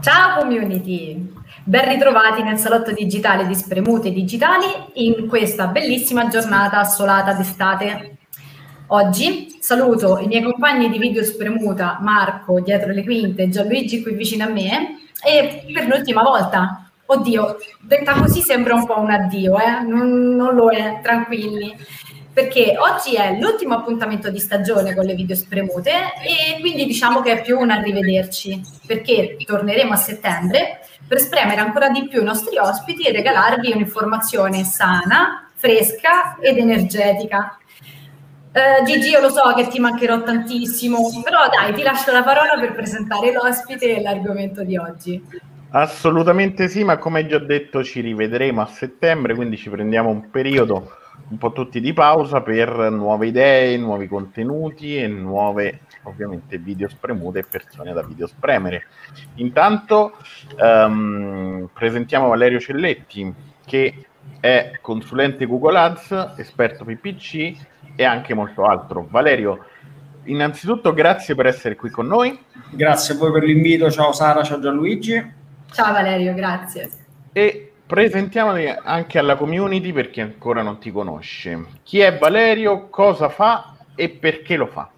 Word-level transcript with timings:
Ciao 0.00 0.38
community! 0.38 1.34
Ben 1.64 1.88
ritrovati 1.88 2.42
nel 2.44 2.56
salotto 2.56 2.92
digitale 2.92 3.48
di 3.48 3.54
Spremute 3.54 4.12
Digitali 4.12 4.66
in 4.94 5.26
questa 5.26 5.66
bellissima 5.66 6.28
giornata 6.28 6.78
assolata 6.78 7.32
d'estate. 7.32 8.18
Oggi 8.88 9.56
saluto 9.58 10.18
i 10.18 10.28
miei 10.28 10.42
compagni 10.42 10.88
di 10.88 10.98
video 10.98 11.24
Spremuta, 11.24 11.98
Marco 12.00 12.60
dietro 12.60 12.92
le 12.92 13.02
quinte, 13.02 13.48
Gianluigi 13.48 14.00
qui 14.00 14.14
vicino 14.14 14.44
a 14.44 14.48
me 14.48 14.98
e 15.26 15.64
per 15.74 15.88
l'ultima 15.88 16.22
volta, 16.22 16.88
oddio, 17.04 17.56
detta 17.80 18.12
così 18.14 18.40
sembra 18.40 18.74
un 18.74 18.86
po' 18.86 19.00
un 19.00 19.10
addio, 19.10 19.58
eh? 19.58 19.82
non, 19.82 20.36
non 20.36 20.54
lo 20.54 20.70
è, 20.70 21.00
tranquilli 21.02 21.74
perché 22.38 22.76
oggi 22.78 23.16
è 23.16 23.36
l'ultimo 23.36 23.74
appuntamento 23.74 24.30
di 24.30 24.38
stagione 24.38 24.94
con 24.94 25.04
le 25.04 25.14
video 25.14 25.34
spremute 25.34 25.90
e 26.22 26.60
quindi 26.60 26.86
diciamo 26.86 27.20
che 27.20 27.32
è 27.32 27.42
più 27.42 27.58
un 27.58 27.70
arrivederci, 27.70 28.62
perché 28.86 29.36
torneremo 29.44 29.92
a 29.92 29.96
settembre 29.96 30.78
per 31.04 31.18
spremere 31.18 31.60
ancora 31.60 31.88
di 31.88 32.06
più 32.06 32.20
i 32.20 32.24
nostri 32.24 32.56
ospiti 32.56 33.02
e 33.02 33.10
regalarvi 33.10 33.72
un'informazione 33.72 34.62
sana, 34.62 35.50
fresca 35.52 36.36
ed 36.40 36.58
energetica. 36.58 37.58
Uh, 38.52 38.84
Gigi, 38.84 39.08
io 39.08 39.20
lo 39.20 39.30
so 39.30 39.52
che 39.56 39.66
ti 39.66 39.80
mancherò 39.80 40.22
tantissimo, 40.22 41.10
però 41.24 41.48
dai, 41.48 41.74
ti 41.74 41.82
lascio 41.82 42.12
la 42.12 42.22
parola 42.22 42.56
per 42.56 42.72
presentare 42.72 43.32
l'ospite 43.32 43.96
e 43.96 44.00
l'argomento 44.00 44.62
di 44.62 44.76
oggi. 44.76 45.20
Assolutamente 45.70 46.68
sì, 46.68 46.84
ma 46.84 46.98
come 46.98 47.26
già 47.26 47.40
detto 47.40 47.82
ci 47.82 48.00
rivedremo 48.00 48.62
a 48.62 48.66
settembre, 48.66 49.34
quindi 49.34 49.56
ci 49.56 49.68
prendiamo 49.70 50.08
un 50.10 50.30
periodo 50.30 50.98
un 51.30 51.38
po' 51.38 51.52
tutti 51.52 51.80
di 51.80 51.92
pausa 51.92 52.40
per 52.40 52.90
nuove 52.90 53.26
idee, 53.26 53.76
nuovi 53.76 54.08
contenuti 54.08 54.96
e 54.96 55.06
nuove 55.08 55.80
ovviamente 56.04 56.58
video 56.58 56.88
spremute 56.88 57.40
e 57.40 57.44
persone 57.48 57.92
da 57.92 58.02
video 58.02 58.26
spremere. 58.26 58.84
Intanto 59.36 60.16
um, 60.58 61.68
presentiamo 61.72 62.28
Valerio 62.28 62.60
Celletti 62.60 63.34
che 63.64 64.06
è 64.40 64.78
consulente 64.80 65.46
Google 65.46 65.78
Ads, 65.78 66.34
esperto 66.36 66.84
PPC 66.84 67.56
e 67.94 68.04
anche 68.04 68.34
molto 68.34 68.64
altro. 68.64 69.06
Valerio, 69.10 69.66
innanzitutto 70.24 70.94
grazie 70.94 71.34
per 71.34 71.46
essere 71.46 71.76
qui 71.76 71.90
con 71.90 72.06
noi. 72.06 72.38
Grazie 72.70 73.14
a 73.14 73.18
voi 73.18 73.32
per 73.32 73.42
l'invito, 73.42 73.90
ciao 73.90 74.12
Sara, 74.12 74.42
ciao 74.42 74.60
Gianluigi. 74.60 75.36
Ciao 75.70 75.92
Valerio, 75.92 76.32
grazie. 76.32 76.90
E 77.32 77.67
presentiamoli 77.88 78.68
anche 78.68 79.18
alla 79.18 79.34
community 79.34 79.92
per 79.92 80.10
chi 80.10 80.20
ancora 80.20 80.60
non 80.60 80.78
ti 80.78 80.92
conosce. 80.92 81.64
Chi 81.82 82.00
è 82.00 82.16
Valerio, 82.18 82.88
cosa 82.90 83.30
fa 83.30 83.76
e 83.94 84.10
perché 84.10 84.56
lo 84.56 84.66
fa? 84.66 84.90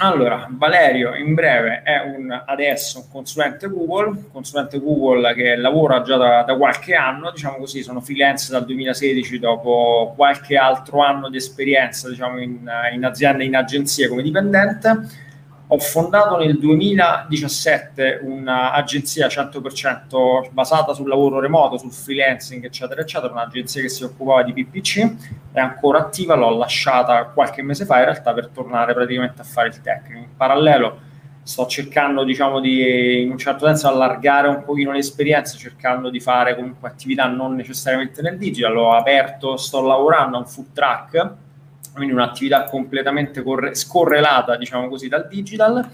Allora, 0.00 0.46
Valerio 0.48 1.14
in 1.14 1.34
breve 1.34 1.82
è 1.82 2.00
un, 2.00 2.30
adesso 2.46 3.00
un 3.00 3.10
consulente 3.10 3.68
Google, 3.68 4.28
consulente 4.32 4.78
Google 4.78 5.34
che 5.34 5.56
lavora 5.56 6.02
già 6.02 6.16
da, 6.16 6.42
da, 6.42 6.56
qualche 6.56 6.94
anno, 6.94 7.32
diciamo 7.32 7.56
così, 7.56 7.82
sono 7.82 8.00
freelance 8.00 8.50
dal 8.50 8.64
2016 8.64 9.38
dopo 9.40 10.14
qualche 10.16 10.56
altro 10.56 11.02
anno 11.02 11.28
di 11.28 11.36
esperienza 11.36 12.08
diciamo, 12.08 12.38
in, 12.40 12.70
in 12.94 13.04
azienda, 13.04 13.42
in 13.42 13.56
agenzie 13.56 14.08
come 14.08 14.22
dipendente 14.22 15.26
ho 15.70 15.78
fondato 15.78 16.38
nel 16.38 16.58
2017 16.58 18.20
un'agenzia 18.22 19.26
100% 19.26 20.50
basata 20.50 20.94
sul 20.94 21.08
lavoro 21.08 21.40
remoto, 21.40 21.76
sul 21.76 21.92
freelancing, 21.92 22.64
eccetera, 22.64 23.02
eccetera, 23.02 23.32
un'agenzia 23.32 23.82
che 23.82 23.90
si 23.90 24.02
occupava 24.02 24.42
di 24.44 24.54
PPC, 24.54 25.16
è 25.52 25.60
ancora 25.60 25.98
attiva, 25.98 26.34
l'ho 26.34 26.56
lasciata 26.56 27.24
qualche 27.24 27.60
mese 27.60 27.84
fa 27.84 27.98
in 27.98 28.04
realtà 28.04 28.32
per 28.32 28.48
tornare 28.48 28.94
praticamente 28.94 29.42
a 29.42 29.44
fare 29.44 29.68
il 29.68 29.80
tecnico. 29.82 30.18
In 30.18 30.36
parallelo 30.36 31.00
sto 31.42 31.66
cercando, 31.66 32.24
diciamo, 32.24 32.60
di 32.60 33.20
in 33.20 33.30
un 33.30 33.36
certo 33.36 33.66
senso 33.66 33.88
allargare 33.88 34.48
un 34.48 34.64
pochino 34.64 34.92
l'esperienza, 34.92 35.58
cercando 35.58 36.08
di 36.08 36.20
fare 36.20 36.54
comunque 36.54 36.88
attività 36.88 37.26
non 37.26 37.54
necessariamente 37.54 38.22
nel 38.22 38.38
digital, 38.38 38.72
l'ho 38.72 38.94
aperto, 38.94 39.58
sto 39.58 39.82
lavorando 39.82 40.36
a 40.36 40.40
un 40.40 40.46
food 40.46 40.72
track 40.72 41.46
quindi 41.92 42.12
un'attività 42.12 42.64
completamente 42.64 43.42
corre- 43.42 43.74
scorrelata, 43.74 44.56
diciamo 44.56 44.88
così, 44.88 45.08
dal 45.08 45.26
digital 45.28 45.88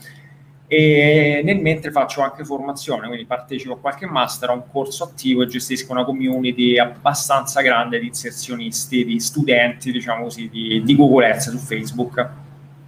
e 0.66 1.42
nel 1.44 1.60
mentre 1.60 1.90
faccio 1.90 2.22
anche 2.22 2.44
formazione, 2.44 3.06
quindi 3.06 3.26
partecipo 3.26 3.74
a 3.74 3.78
qualche 3.78 4.06
master, 4.06 4.48
a 4.48 4.52
un 4.54 4.62
corso 4.70 5.04
attivo 5.04 5.42
e 5.42 5.46
gestisco 5.46 5.92
una 5.92 6.04
community 6.04 6.78
abbastanza 6.78 7.60
grande 7.60 7.98
di 7.98 8.06
inserzionisti, 8.06 9.04
di 9.04 9.20
studenti, 9.20 9.92
diciamo 9.92 10.24
così, 10.24 10.48
di, 10.48 10.82
di 10.82 10.96
Google 10.96 11.30
Ads 11.30 11.50
su 11.50 11.58
Facebook. 11.58 12.28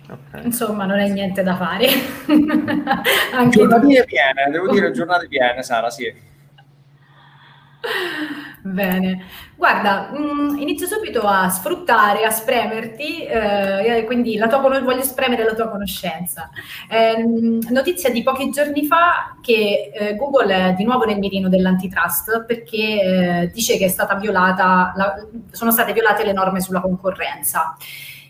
Okay. 0.08 0.44
Insomma, 0.44 0.86
non 0.86 0.98
è 0.98 1.08
niente 1.08 1.42
da 1.42 1.56
fare. 1.56 1.86
anche 3.34 3.58
giornate 3.58 4.04
piene, 4.04 4.50
devo 4.50 4.70
dire 4.70 4.90
giornate 4.92 5.28
piene, 5.28 5.62
Sara, 5.62 5.90
sì. 5.90 6.12
Bene, 8.72 9.26
guarda, 9.54 10.10
mh, 10.12 10.18
mm, 10.18 10.58
inizio 10.58 10.88
subito 10.88 11.20
a 11.20 11.48
sfruttare, 11.48 12.24
a 12.24 12.30
spremerti, 12.30 13.24
eh, 13.24 14.02
quindi 14.06 14.36
la 14.36 14.48
tua, 14.48 14.58
voglio 14.58 15.02
spremere 15.02 15.44
la 15.44 15.54
tua 15.54 15.68
conoscenza. 15.68 16.50
Eh, 16.90 17.22
notizia 17.70 18.10
di 18.10 18.24
pochi 18.24 18.50
giorni 18.50 18.84
fa 18.86 19.36
che 19.40 19.92
eh, 19.94 20.16
Google 20.16 20.70
è 20.70 20.72
di 20.72 20.84
nuovo 20.84 21.04
nel 21.04 21.18
mirino 21.18 21.48
dell'antitrust 21.48 22.44
perché 22.44 22.76
eh, 23.42 23.50
dice 23.52 23.78
che 23.78 23.84
è 23.84 23.88
stata 23.88 24.16
violata, 24.16 24.92
la, 24.96 25.14
sono 25.52 25.70
state 25.70 25.92
violate 25.92 26.24
le 26.24 26.32
norme 26.32 26.60
sulla 26.60 26.80
concorrenza. 26.80 27.76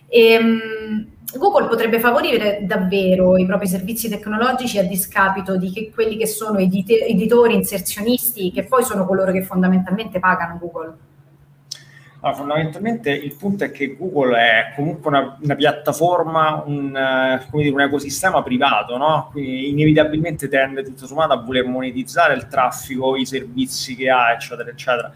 E, 0.09 0.39
mh, 0.39 1.16
Google 1.35 1.67
potrebbe 1.67 1.99
favorire 1.99 2.61
davvero 2.63 3.37
i 3.37 3.47
propri 3.47 3.67
servizi 3.67 4.09
tecnologici 4.09 4.79
a 4.79 4.85
discapito 4.85 5.57
di 5.57 5.73
che, 5.73 5.91
quelli 5.93 6.17
che 6.17 6.27
sono 6.27 6.59
edite, 6.59 7.05
editori, 7.05 7.55
inserzionisti, 7.55 8.53
che 8.53 8.65
poi 8.65 8.85
sono 8.85 9.05
coloro 9.05 9.33
che 9.33 9.43
fondamentalmente 9.43 10.21
pagano 10.21 10.59
Google. 10.59 10.95
Allora, 12.21 12.39
fondamentalmente 12.39 13.11
il 13.11 13.35
punto 13.37 13.65
è 13.65 13.71
che 13.71 13.97
Google 13.97 14.39
è 14.39 14.73
comunque 14.75 15.09
una, 15.09 15.37
una 15.41 15.55
piattaforma, 15.55 16.63
un, 16.65 16.93
dire, 17.53 17.71
un, 17.71 17.81
ecosistema 17.81 18.43
privato, 18.43 18.97
no? 18.97 19.29
quindi 19.33 19.69
inevitabilmente 19.71 20.49
tende 20.49 20.83
tutto 20.83 21.07
sommato 21.07 21.35
a 21.35 21.43
voler 21.43 21.67
monetizzare 21.67 22.35
il 22.35 22.47
traffico, 22.47 23.17
i 23.17 23.27
servizi 23.27 23.95
che 23.97 24.09
ha, 24.09 24.33
eccetera, 24.33 24.71
eccetera 24.71 25.13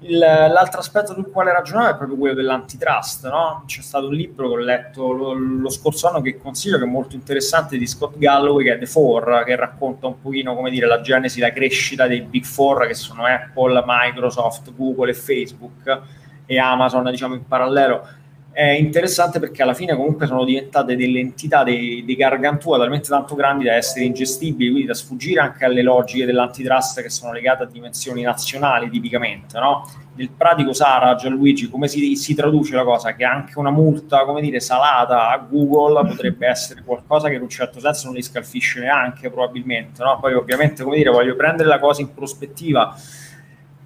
il, 0.00 0.18
l'altro 0.18 0.80
aspetto 0.80 1.12
sul 1.12 1.30
quale 1.30 1.52
ragionavo 1.52 1.90
è 1.90 1.96
proprio 1.96 2.16
quello 2.16 2.34
dell'antitrust. 2.34 3.28
No? 3.28 3.64
C'è 3.66 3.82
stato 3.82 4.06
un 4.06 4.14
libro 4.14 4.48
che 4.48 4.54
ho 4.54 4.58
letto 4.58 5.12
lo, 5.12 5.32
lo, 5.32 5.70
scorso 5.70 6.08
anno 6.08 6.20
che 6.20 6.38
consiglio, 6.38 6.78
che 6.78 6.84
è 6.84 6.88
molto 6.88 7.14
interessante, 7.14 7.76
di 7.76 7.86
Scott 7.86 8.16
Galloway, 8.16 8.64
che 8.64 8.74
è 8.74 8.78
The 8.78 8.86
Four, 8.86 9.42
che 9.44 9.56
racconta 9.56 10.06
un 10.06 10.20
pochino, 10.20 10.54
come 10.54 10.70
dire, 10.70 10.86
la 10.86 11.00
genesi, 11.00 11.40
la 11.40 11.52
crescita 11.52 12.06
dei 12.06 12.22
Big 12.22 12.44
Four, 12.44 12.86
che 12.86 12.94
sono 12.94 13.24
Apple, 13.24 13.82
Microsoft, 13.86 14.74
Google 14.74 15.10
e 15.10 15.14
Facebook, 15.14 16.00
e 16.46 16.58
Amazon, 16.58 17.10
diciamo, 17.10 17.34
in 17.34 17.46
parallelo 17.46 18.06
è 18.52 18.70
interessante 18.70 19.38
perché 19.38 19.62
alla 19.62 19.74
fine 19.74 19.94
comunque 19.94 20.26
sono 20.26 20.44
diventate 20.44 20.96
delle 20.96 21.20
entità 21.20 21.62
dei, 21.62 22.04
dei 22.04 22.16
gargantua 22.16 22.78
talmente 22.78 23.08
tanto 23.08 23.36
grandi 23.36 23.64
da 23.64 23.74
essere 23.74 24.04
ingestibili, 24.04 24.70
quindi 24.70 24.88
da 24.88 24.94
sfuggire 24.94 25.40
anche 25.40 25.64
alle 25.64 25.82
logiche 25.82 26.26
dell'antitrust 26.26 27.00
che 27.00 27.10
sono 27.10 27.32
legate 27.32 27.62
a 27.62 27.66
dimensioni 27.66 28.22
nazionali 28.22 28.90
tipicamente, 28.90 29.58
no? 29.58 29.88
Nel 30.16 30.30
pratico 30.36 30.72
Sara, 30.72 31.14
Gianluigi, 31.14 31.70
come 31.70 31.86
si, 31.86 32.16
si 32.16 32.34
traduce 32.34 32.74
la 32.74 32.82
cosa? 32.82 33.14
Che 33.14 33.24
anche 33.24 33.58
una 33.58 33.70
multa, 33.70 34.24
come 34.24 34.40
dire, 34.40 34.58
salata 34.58 35.30
a 35.30 35.38
Google 35.38 36.06
potrebbe 36.08 36.48
essere 36.48 36.82
qualcosa 36.82 37.28
che 37.28 37.36
in 37.36 37.42
un 37.42 37.48
certo 37.48 37.78
senso 37.78 38.06
non 38.06 38.16
li 38.16 38.22
scalfisce 38.22 38.80
neanche 38.80 39.30
probabilmente, 39.30 40.02
no? 40.02 40.18
Poi 40.20 40.34
ovviamente, 40.34 40.82
come 40.82 40.96
dire, 40.96 41.10
voglio 41.10 41.36
prendere 41.36 41.68
la 41.68 41.78
cosa 41.78 42.00
in 42.00 42.12
prospettiva 42.12 42.94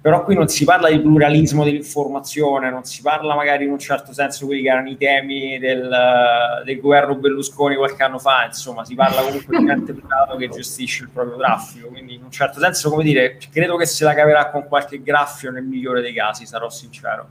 però 0.05 0.23
qui 0.23 0.35
non 0.35 0.47
si 0.47 0.65
parla 0.65 0.91
di 0.91 1.01
pluralismo 1.01 1.63
dell'informazione, 1.63 2.69
non 2.69 2.83
si 2.83 3.01
parla 3.01 3.33
magari 3.33 3.65
in 3.65 3.71
un 3.71 3.79
certo 3.79 4.13
senso 4.13 4.45
quelli 4.45 4.61
che 4.61 4.67
erano 4.67 4.87
i 4.87 4.97
temi 4.97 5.57
del, 5.57 6.61
del 6.63 6.79
governo 6.79 7.15
Berlusconi 7.15 7.75
qualche 7.75 8.03
anno 8.03 8.19
fa, 8.19 8.45
insomma 8.45 8.85
si 8.85 8.93
parla 8.93 9.23
comunque 9.23 9.57
di 9.57 9.67
ente 9.67 9.93
privato 9.93 10.35
che 10.35 10.47
gestisce 10.47 11.05
il 11.05 11.09
proprio 11.09 11.37
traffico, 11.37 11.87
quindi 11.87 12.13
in 12.13 12.21
un 12.21 12.29
certo 12.29 12.59
senso 12.59 12.91
come 12.91 13.01
dire, 13.01 13.39
credo 13.51 13.77
che 13.77 13.87
se 13.87 14.03
la 14.03 14.13
caverà 14.13 14.51
con 14.51 14.67
qualche 14.67 15.01
graffio 15.01 15.49
nel 15.49 15.63
migliore 15.63 16.01
dei 16.01 16.13
casi, 16.13 16.45
sarò 16.45 16.69
sincero. 16.69 17.27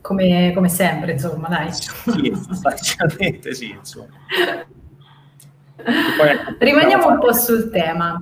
Come, 0.00 0.52
come 0.54 0.70
sempre, 0.70 1.12
insomma, 1.12 1.46
dai. 1.48 1.70
Sì, 1.74 2.32
sostanzialmente 2.42 3.52
sì, 3.52 3.68
insomma. 3.68 4.16
Poi, 5.76 6.56
Rimaniamo 6.58 7.06
un 7.06 7.18
po' 7.18 7.34
sul 7.34 7.68
tema. 7.68 8.18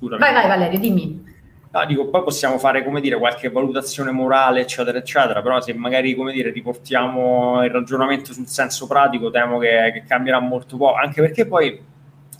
Vai, 0.00 0.32
vai 0.32 0.46
Valerio, 0.46 0.78
dimmi. 0.78 1.36
No, 1.70 1.84
dico, 1.84 2.08
poi 2.08 2.22
possiamo 2.22 2.58
fare, 2.58 2.82
come 2.82 3.00
dire, 3.00 3.18
qualche 3.18 3.50
valutazione 3.50 4.10
morale, 4.10 4.60
eccetera, 4.60 4.96
eccetera, 4.96 5.42
però 5.42 5.60
se 5.60 5.74
magari, 5.74 6.14
come 6.14 6.32
dire, 6.32 6.50
riportiamo 6.50 7.62
il 7.62 7.70
ragionamento 7.70 8.32
sul 8.32 8.46
senso 8.46 8.86
pratico, 8.86 9.30
temo 9.30 9.58
che, 9.58 9.90
che 9.92 10.04
cambierà 10.06 10.40
molto 10.40 10.78
poco, 10.78 10.94
anche 10.94 11.20
perché 11.20 11.46
poi 11.46 11.78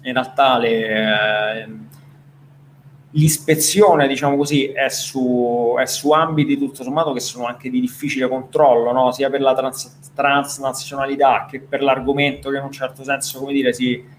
in 0.02 0.12
realtà 0.12 0.56
le, 0.56 1.62
eh, 1.62 1.68
l'ispezione, 3.10 4.08
diciamo 4.08 4.36
così, 4.36 4.68
è 4.68 4.88
su, 4.88 5.74
è 5.78 5.84
su, 5.84 6.10
ambiti 6.12 6.56
tutto 6.56 6.82
sommato 6.82 7.12
che 7.12 7.20
sono 7.20 7.46
anche 7.46 7.68
di 7.68 7.80
difficile 7.80 8.28
controllo, 8.28 8.92
no? 8.92 9.12
sia 9.12 9.28
per 9.28 9.40
la 9.42 9.54
trans, 9.54 10.10
transnazionalità 10.14 11.46
che 11.50 11.60
per 11.60 11.82
l'argomento 11.82 12.50
che 12.50 12.56
in 12.56 12.64
un 12.64 12.72
certo 12.72 13.04
senso, 13.04 13.40
come 13.40 13.52
dire, 13.52 13.72
si 13.72 14.16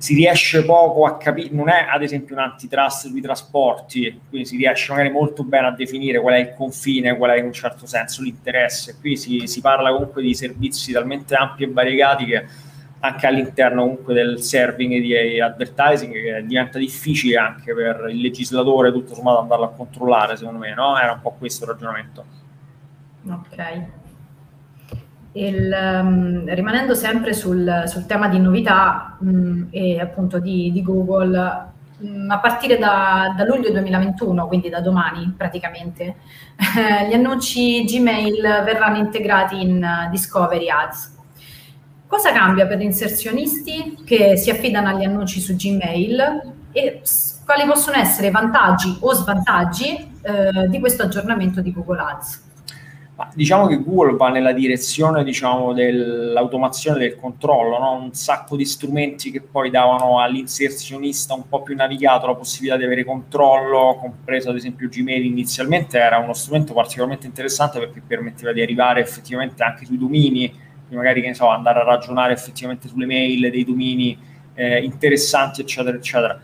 si 0.00 0.14
riesce 0.14 0.64
poco 0.64 1.04
a 1.04 1.18
capire, 1.18 1.50
non 1.52 1.68
è 1.68 1.86
ad 1.86 2.02
esempio 2.02 2.34
un 2.34 2.40
antitrust 2.40 3.08
sui 3.08 3.20
trasporti, 3.20 4.18
quindi 4.30 4.48
si 4.48 4.56
riesce 4.56 4.90
magari 4.92 5.10
molto 5.10 5.44
bene 5.44 5.66
a 5.66 5.72
definire 5.72 6.18
qual 6.22 6.36
è 6.36 6.38
il 6.38 6.54
confine, 6.56 7.18
qual 7.18 7.32
è 7.32 7.36
in 7.36 7.44
un 7.44 7.52
certo 7.52 7.84
senso 7.84 8.22
l'interesse. 8.22 8.96
Qui 8.98 9.14
si, 9.18 9.46
si 9.46 9.60
parla 9.60 9.92
comunque 9.92 10.22
di 10.22 10.34
servizi 10.34 10.92
talmente 10.92 11.34
ampi 11.34 11.64
e 11.64 11.70
variegati 11.70 12.24
che 12.24 12.46
anche 13.00 13.26
all'interno 13.26 13.82
comunque 13.82 14.14
del 14.14 14.40
serving 14.40 15.02
di 15.02 15.38
advertising 15.38 16.12
che 16.14 16.44
diventa 16.46 16.78
difficile 16.78 17.36
anche 17.36 17.74
per 17.74 18.06
il 18.08 18.22
legislatore 18.22 18.92
tutto 18.92 19.14
sommato 19.14 19.40
andarlo 19.40 19.66
a 19.66 19.70
controllare 19.70 20.34
secondo 20.34 20.60
me, 20.60 20.72
no? 20.72 20.98
Era 20.98 21.12
un 21.12 21.20
po' 21.20 21.34
questo 21.38 21.64
il 21.64 21.72
ragionamento. 21.72 22.24
Ok. 23.28 23.98
Il, 25.32 25.72
um, 25.72 26.44
rimanendo 26.54 26.94
sempre 26.94 27.32
sul, 27.32 27.84
sul, 27.86 28.06
tema 28.06 28.26
di 28.26 28.40
novità 28.40 29.16
um, 29.20 29.68
e 29.70 30.00
appunto 30.00 30.40
di, 30.40 30.72
di 30.72 30.82
Google, 30.82 31.68
um, 31.98 32.26
a 32.30 32.38
partire 32.38 32.78
da, 32.78 33.32
da, 33.36 33.44
luglio 33.44 33.70
2021, 33.70 34.48
quindi 34.48 34.68
da 34.68 34.80
domani 34.80 35.32
praticamente, 35.36 36.16
eh, 36.76 37.06
gli 37.08 37.12
annunci 37.12 37.84
Gmail 37.84 38.40
verranno 38.64 38.98
integrati 38.98 39.60
in 39.60 39.82
uh, 39.82 40.10
Discovery 40.10 40.68
Ads. 40.68 41.18
Cosa 42.08 42.32
cambia 42.32 42.66
per 42.66 42.78
gli 42.78 42.82
inserzionisti 42.82 44.02
che 44.04 44.36
si 44.36 44.50
affidano 44.50 44.88
agli 44.88 45.04
annunci 45.04 45.38
su 45.38 45.54
Gmail 45.54 46.54
e 46.72 47.02
quali 47.44 47.64
possono 47.66 47.98
essere 47.98 48.26
i 48.26 48.30
vantaggi 48.32 48.96
o 48.98 49.12
svantaggi 49.12 50.10
eh, 50.22 50.68
di 50.68 50.80
questo 50.80 51.04
aggiornamento 51.04 51.60
di 51.60 51.72
Google 51.72 52.00
Ads? 52.00 52.49
Diciamo 53.34 53.66
che 53.66 53.82
Google 53.82 54.16
va 54.16 54.28
nella 54.28 54.52
direzione 54.52 55.24
diciamo, 55.24 55.72
dell'automazione 55.72 56.98
del 56.98 57.16
controllo, 57.16 57.78
no? 57.78 57.92
un 57.92 58.12
sacco 58.12 58.56
di 58.56 58.64
strumenti 58.64 59.30
che 59.30 59.40
poi 59.40 59.70
davano 59.70 60.20
all'inserzionista 60.20 61.34
un 61.34 61.48
po' 61.48 61.62
più 61.62 61.74
navigato 61.74 62.26
la 62.26 62.34
possibilità 62.34 62.76
di 62.76 62.84
avere 62.84 63.04
controllo, 63.04 63.98
compreso 64.00 64.50
ad 64.50 64.56
esempio 64.56 64.88
Gmail 64.88 65.24
inizialmente 65.24 65.98
era 65.98 66.18
uno 66.18 66.32
strumento 66.32 66.72
particolarmente 66.72 67.26
interessante 67.26 67.78
perché 67.78 68.02
permetteva 68.06 68.52
di 68.52 68.62
arrivare 68.62 69.00
effettivamente 69.00 69.62
anche 69.62 69.84
sui 69.84 69.98
domini, 69.98 70.52
magari 70.88 71.20
che 71.20 71.28
ne 71.28 71.34
so, 71.34 71.48
andare 71.48 71.80
a 71.80 71.84
ragionare 71.84 72.32
effettivamente 72.32 72.88
sulle 72.88 73.06
mail 73.06 73.50
dei 73.50 73.64
domini 73.64 74.18
eh, 74.54 74.82
interessanti, 74.82 75.60
eccetera, 75.60 75.96
eccetera 75.96 76.40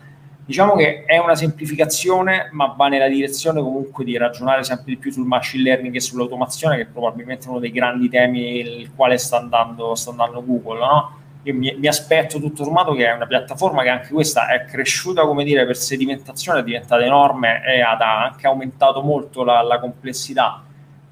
Diciamo 0.47 0.75
che 0.75 1.03
è 1.03 1.17
una 1.17 1.35
semplificazione, 1.35 2.47
ma 2.53 2.67
va 2.67 2.87
nella 2.87 3.09
direzione 3.09 3.59
comunque 3.59 4.05
di 4.05 4.15
ragionare 4.15 4.63
sempre 4.63 4.85
di 4.85 4.95
più 4.95 5.11
sul 5.11 5.25
machine 5.25 5.61
learning 5.61 5.93
e 5.93 5.99
sull'automazione, 5.99 6.77
che 6.77 6.83
è 6.83 6.85
probabilmente 6.85 7.49
uno 7.49 7.59
dei 7.59 7.69
grandi 7.69 8.07
temi 8.07 8.59
il 8.59 8.91
quale 8.95 9.17
sta 9.17 9.35
andando, 9.35 9.93
sta 9.95 10.11
andando 10.11 10.41
Google. 10.45 10.79
No? 10.79 11.17
Io 11.43 11.53
mi, 11.53 11.75
mi, 11.77 11.87
aspetto 11.87 12.39
tutto 12.39 12.63
sommato 12.63 12.93
che 12.93 13.07
è 13.07 13.13
una 13.13 13.27
piattaforma 13.27 13.83
che 13.83 13.89
anche 13.89 14.13
questa 14.13 14.47
è 14.47 14.63
cresciuta, 14.63 15.25
come 15.25 15.43
dire, 15.43 15.65
per 15.65 15.75
sedimentazione, 15.75 16.61
è 16.61 16.63
diventata 16.63 17.03
enorme 17.03 17.61
e 17.65 17.81
ha 17.81 17.97
anche 18.23 18.47
aumentato 18.47 19.01
molto 19.01 19.43
la, 19.43 19.61
la 19.61 19.81
complessità. 19.81 20.63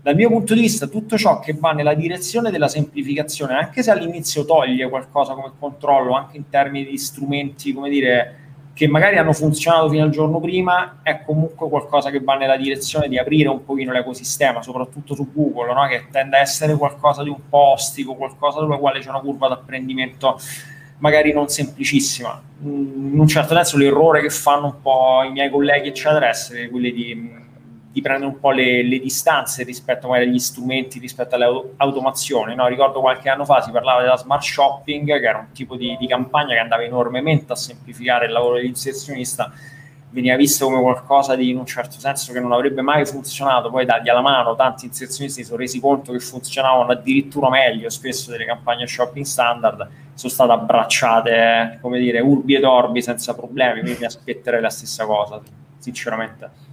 Dal 0.01 0.15
mio 0.15 0.29
punto 0.29 0.53
di 0.53 0.61
vista, 0.61 0.87
tutto 0.87 1.17
ciò 1.17 1.39
che 1.39 1.57
va 1.59 1.73
nella 1.73 1.93
direzione 1.93 2.51
della 2.51 2.69
semplificazione, 2.69 3.55
anche 3.55 3.83
se 3.83 3.91
all'inizio 3.91 4.45
toglie 4.45 4.87
qualcosa 4.87 5.33
come 5.33 5.51
controllo, 5.59 6.13
anche 6.13 6.37
in 6.37 6.47
termini 6.47 6.85
di 6.85 6.97
strumenti, 6.97 7.73
come 7.73 7.89
dire, 7.89 8.43
che 8.75 8.89
magari 8.89 9.17
hanno 9.17 9.31
funzionato 9.31 9.87
fino 9.87 10.03
al 10.03 10.09
giorno 10.09 10.41
prima, 10.41 10.99
è 11.01 11.23
comunque 11.23 11.69
qualcosa 11.69 12.09
che 12.09 12.19
va 12.19 12.35
nella 12.35 12.57
direzione 12.57 13.07
di 13.07 13.17
aprire 13.17 13.47
un 13.47 13.63
pochino 13.63 13.93
l'ecosistema, 13.93 14.61
soprattutto 14.61 15.15
su 15.15 15.31
Google, 15.31 15.73
no? 15.73 15.87
che 15.87 16.07
tende 16.11 16.35
a 16.35 16.41
essere 16.41 16.75
qualcosa 16.75 17.23
di 17.23 17.29
un 17.29 17.47
po' 17.47 17.71
ostico, 17.71 18.15
qualcosa 18.15 18.59
sulla 18.59 18.75
quale 18.75 18.99
c'è 18.99 19.07
una 19.07 19.21
curva 19.21 19.47
d'apprendimento 19.47 20.37
magari 20.97 21.31
non 21.31 21.47
semplicissima. 21.47 22.41
In 22.63 23.17
un 23.17 23.27
certo 23.27 23.53
senso 23.55 23.77
l'errore 23.77 24.21
che 24.21 24.29
fanno 24.29 24.65
un 24.65 24.81
po' 24.81 25.23
i 25.25 25.31
miei 25.31 25.49
colleghi, 25.49 25.87
eccetera, 25.87 26.25
è 26.25 26.29
essere 26.29 26.69
quelli 26.69 26.91
di 26.91 27.43
di 27.95 28.01
prendere 28.01 28.29
un 28.29 28.41
po' 28.41 28.51
le, 28.51 28.83
le, 28.83 28.99
distanze 28.99 29.63
rispetto 29.63 30.09
magari 30.09 30.27
agli 30.27 30.37
strumenti, 30.37 30.99
rispetto 30.99 31.35
alle 31.35 31.75
automazioni. 31.77 32.53
No? 32.53 32.67
Ricordo 32.67 32.99
qualche 32.99 33.29
anno 33.29 33.45
fa 33.45 33.61
si 33.61 33.71
parlava 33.71 34.01
della 34.01 34.17
smart 34.17 34.43
shopping, 34.43 35.17
che 35.17 35.25
era 35.25 35.37
un 35.37 35.53
tipo 35.53 35.77
di, 35.77 35.95
di 35.97 36.05
campagna 36.05 36.55
che 36.55 36.59
andava 36.59 36.83
enormemente 36.83 37.53
a 37.53 37.55
semplificare 37.55 38.25
il 38.25 38.33
lavoro 38.33 38.55
dell'inserzionista, 38.55 39.49
veniva 40.09 40.35
visto 40.35 40.65
come 40.65 40.81
qualcosa 40.81 41.37
di 41.37 41.49
in 41.49 41.57
un 41.57 41.65
certo 41.65 41.97
senso 41.97 42.33
che 42.33 42.41
non 42.41 42.51
avrebbe 42.51 42.81
mai 42.81 43.05
funzionato, 43.05 43.69
poi 43.69 43.85
dagli 43.85 44.09
alla 44.09 44.19
mano 44.19 44.55
tanti 44.55 44.87
inserzionisti 44.87 45.39
si 45.39 45.47
sono 45.47 45.59
resi 45.59 45.79
conto 45.79 46.11
che 46.11 46.19
funzionavano 46.19 46.91
addirittura 46.91 47.49
meglio 47.49 47.89
spesso 47.89 48.29
delle 48.29 48.43
campagne 48.43 48.87
shopping 48.87 49.23
standard, 49.23 49.87
sono 50.15 50.33
state 50.33 50.51
abbracciate, 50.51 51.79
come 51.79 51.99
dire, 51.99 52.19
urbi 52.19 52.55
ed 52.55 52.65
orbi 52.65 53.01
senza 53.01 53.33
problemi, 53.33 53.79
quindi 53.79 53.99
mi 54.01 54.05
aspetterei 54.05 54.59
la 54.59 54.69
stessa 54.69 55.05
cosa, 55.05 55.39
sinceramente. 55.77 56.64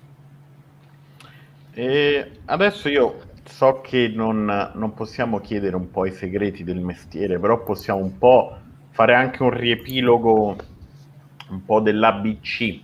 E 1.75 2.31
adesso 2.47 2.89
io 2.91 3.21
so 3.45 3.81
che 3.81 4.13
non, 4.15 4.71
non, 4.75 4.93
possiamo 4.93 5.41
chiedere 5.41 5.75
un 5.75 5.91
po' 5.91 6.05
i 6.05 6.13
segreti 6.13 6.65
del 6.65 6.81
mestiere, 6.81 7.39
però 7.39 7.63
possiamo 7.63 8.01
un 8.01 8.19
po' 8.19 8.57
fare 8.91 9.15
anche 9.15 9.43
un 9.43 9.51
riepilogo 9.51 10.57
un 11.49 11.65
po' 11.65 11.81
dell'ABC 11.81 12.81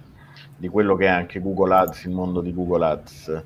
di 0.56 0.69
quello 0.69 0.96
che 0.96 1.05
è 1.05 1.08
anche 1.08 1.40
Google 1.40 1.75
Ads, 1.75 2.05
il 2.05 2.12
mondo 2.12 2.40
di 2.40 2.55
Google 2.55 2.87
Ads. 2.87 3.44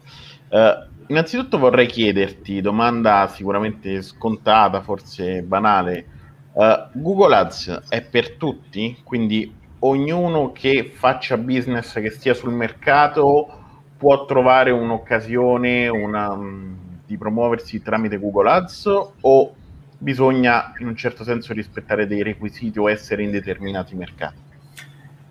Uh, 0.49 1.03
innanzitutto 1.09 1.59
vorrei 1.59 1.87
chiederti, 1.87 2.61
domanda 2.61 3.27
sicuramente 3.27 4.01
scontata, 4.03 4.81
forse 4.81 5.43
banale, 5.43 6.07
uh, 6.53 6.89
Google 6.93 7.35
Ads 7.35 7.83
è 7.89 8.03
per 8.03 8.37
tutti? 8.37 8.97
Quindi 9.03 9.53
ognuno 9.81 10.53
che 10.53 10.93
faccia 10.95 11.37
business, 11.37 11.95
che 11.95 12.11
stia 12.11 12.33
sul 12.33 12.53
mercato 12.53 13.62
può 14.03 14.25
trovare 14.25 14.73
un'occasione 14.73 15.87
una, 15.87 16.35
mm, 16.35 16.75
di 17.07 17.17
promuoversi 17.17 17.81
tramite 17.81 18.19
Google 18.19 18.51
Ads 18.51 18.91
o 19.21 19.55
bisogna 19.97 20.73
in 20.79 20.89
un 20.89 20.97
certo 20.97 21.23
senso 21.23 21.53
rispettare 21.53 22.09
dei 22.09 22.25
requisiti 22.25 22.81
o 22.81 22.91
essere 22.91 23.23
in 23.23 23.31
determinati 23.31 23.95
mercati? 23.95 24.41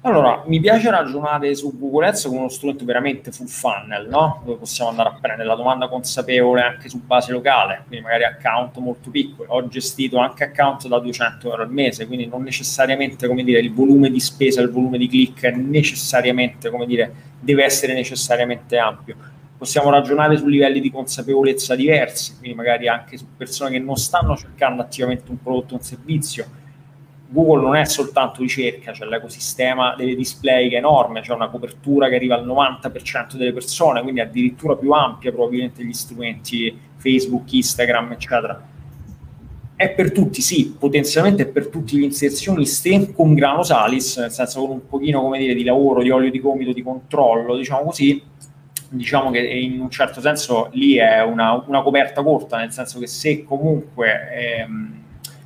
Allora, 0.04 0.44
mi 0.48 0.60
piace 0.60 0.90
ragionare 0.90 1.54
su 1.54 1.78
Google 1.78 2.08
Ads 2.08 2.24
come 2.26 2.40
uno 2.40 2.50
strumento 2.50 2.84
veramente 2.86 3.32
full 3.32 3.46
funnel, 3.46 4.08
no? 4.10 4.42
dove 4.44 4.58
possiamo 4.58 4.90
andare 4.90 5.10
a 5.10 5.18
prendere 5.22 5.48
la 5.48 5.54
domanda 5.54 5.88
consapevole 5.88 6.64
anche 6.64 6.90
su 6.90 7.06
base 7.06 7.32
locale, 7.32 7.84
quindi 7.86 8.04
magari 8.04 8.24
account 8.24 8.80
molto 8.80 9.12
piccoli. 9.12 9.48
Ho 9.52 9.68
gestito 9.68 10.18
anche 10.18 10.46
account 10.46 10.88
da 10.88 10.98
200 10.98 11.48
euro 11.48 11.62
al 11.62 11.72
mese, 11.72 12.08
quindi 12.08 12.26
non 12.26 12.42
necessariamente 12.42 13.28
come 13.28 13.44
dire, 13.44 13.60
il 13.60 13.72
volume 13.72 14.10
di 14.10 14.20
spesa, 14.20 14.60
il 14.62 14.72
volume 14.72 14.98
di 14.98 15.08
click 15.08 15.44
è 15.44 15.52
necessariamente, 15.52 16.72
come 16.72 16.88
dire, 16.88 17.14
deve 17.40 17.64
essere 17.64 17.94
necessariamente 17.94 18.80
ampio. 18.80 19.16
Possiamo 19.56 19.92
ragionare 19.92 20.36
su 20.36 20.48
livelli 20.48 20.80
di 20.80 20.90
consapevolezza 20.90 21.76
diversi, 21.76 22.38
quindi 22.40 22.58
magari 22.58 22.88
anche 22.88 23.18
su 23.18 23.28
persone 23.38 23.70
che 23.70 23.78
non 23.78 23.98
stanno 23.98 24.36
cercando 24.36 24.82
attivamente 24.82 25.30
un 25.30 25.40
prodotto 25.40 25.76
o 25.76 25.78
un 25.78 25.84
servizio, 25.84 26.61
Google 27.34 27.62
non 27.62 27.76
è 27.78 27.86
soltanto 27.86 28.42
ricerca, 28.42 28.92
c'è 28.92 29.06
l'ecosistema 29.06 29.96
delle 29.96 30.16
display 30.16 30.68
che 30.68 30.76
è 30.76 30.80
enorme, 30.80 31.22
c'è 31.22 31.32
una 31.32 31.48
copertura 31.48 32.10
che 32.10 32.16
arriva 32.16 32.36
al 32.36 32.46
90% 32.46 33.36
delle 33.36 33.54
persone, 33.54 34.02
quindi 34.02 34.20
addirittura 34.20 34.76
più 34.76 34.92
ampia 34.92 35.32
probabilmente 35.32 35.82
gli 35.82 35.94
strumenti 35.94 36.78
Facebook, 36.98 37.54
Instagram, 37.54 38.12
eccetera. 38.12 38.68
È 39.78 39.90
per 39.92 40.12
tutti, 40.12 40.42
sì, 40.42 40.76
potenzialmente 40.78 41.44
è 41.44 41.48
per 41.48 41.68
tutti 41.68 41.98
gli 41.98 42.04
inserzionisti 42.04 43.14
con 43.14 43.34
grano 43.34 43.64
salis, 43.64 44.18
nel 44.18 44.32
senso 44.32 44.60
con 44.60 44.72
un 44.72 44.86
pochino, 44.86 45.22
come 45.22 45.40
dire, 45.40 45.54
di 45.54 45.64
lavoro, 45.64 46.04
di 46.04 46.10
olio 46.10 46.30
di 46.30 46.40
gomito, 46.42 46.74
di 46.74 46.84
controllo, 46.84 47.56
diciamo 47.56 47.86
così, 47.86 48.22
diciamo 48.90 49.32
che 49.32 49.40
in 49.40 49.80
un 49.80 49.90
certo 49.90 50.20
senso 50.20 50.68
lì 50.74 50.96
è 50.96 51.22
una, 51.24 51.64
una 51.66 51.82
coperta 51.82 52.22
corta, 52.24 52.58
nel 52.58 52.74
senso 52.74 53.00
che 53.00 53.08
se 53.08 53.46
comunque... 53.46 54.30
Ehm, 54.34 55.00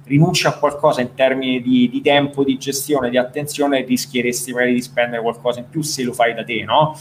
rinunci 0.06 0.48
a 0.48 0.54
qualcosa 0.54 1.02
in 1.02 1.14
termini 1.14 1.62
di, 1.62 1.90
di, 1.90 2.02
tempo, 2.02 2.44
di 2.44 2.58
gestione, 2.58 3.10
di 3.10 3.18
attenzione, 3.18 3.84
rischieresti 3.84 4.54
magari 4.54 4.74
di 4.74 4.82
spendere 4.82 5.22
qualcosa 5.22 5.60
in 5.60 5.70
più 5.70 5.82
se 5.82 6.04
lo 6.04 6.14
fai 6.14 6.34
da 6.34 6.44
te, 6.44 6.64
no? 6.64 6.96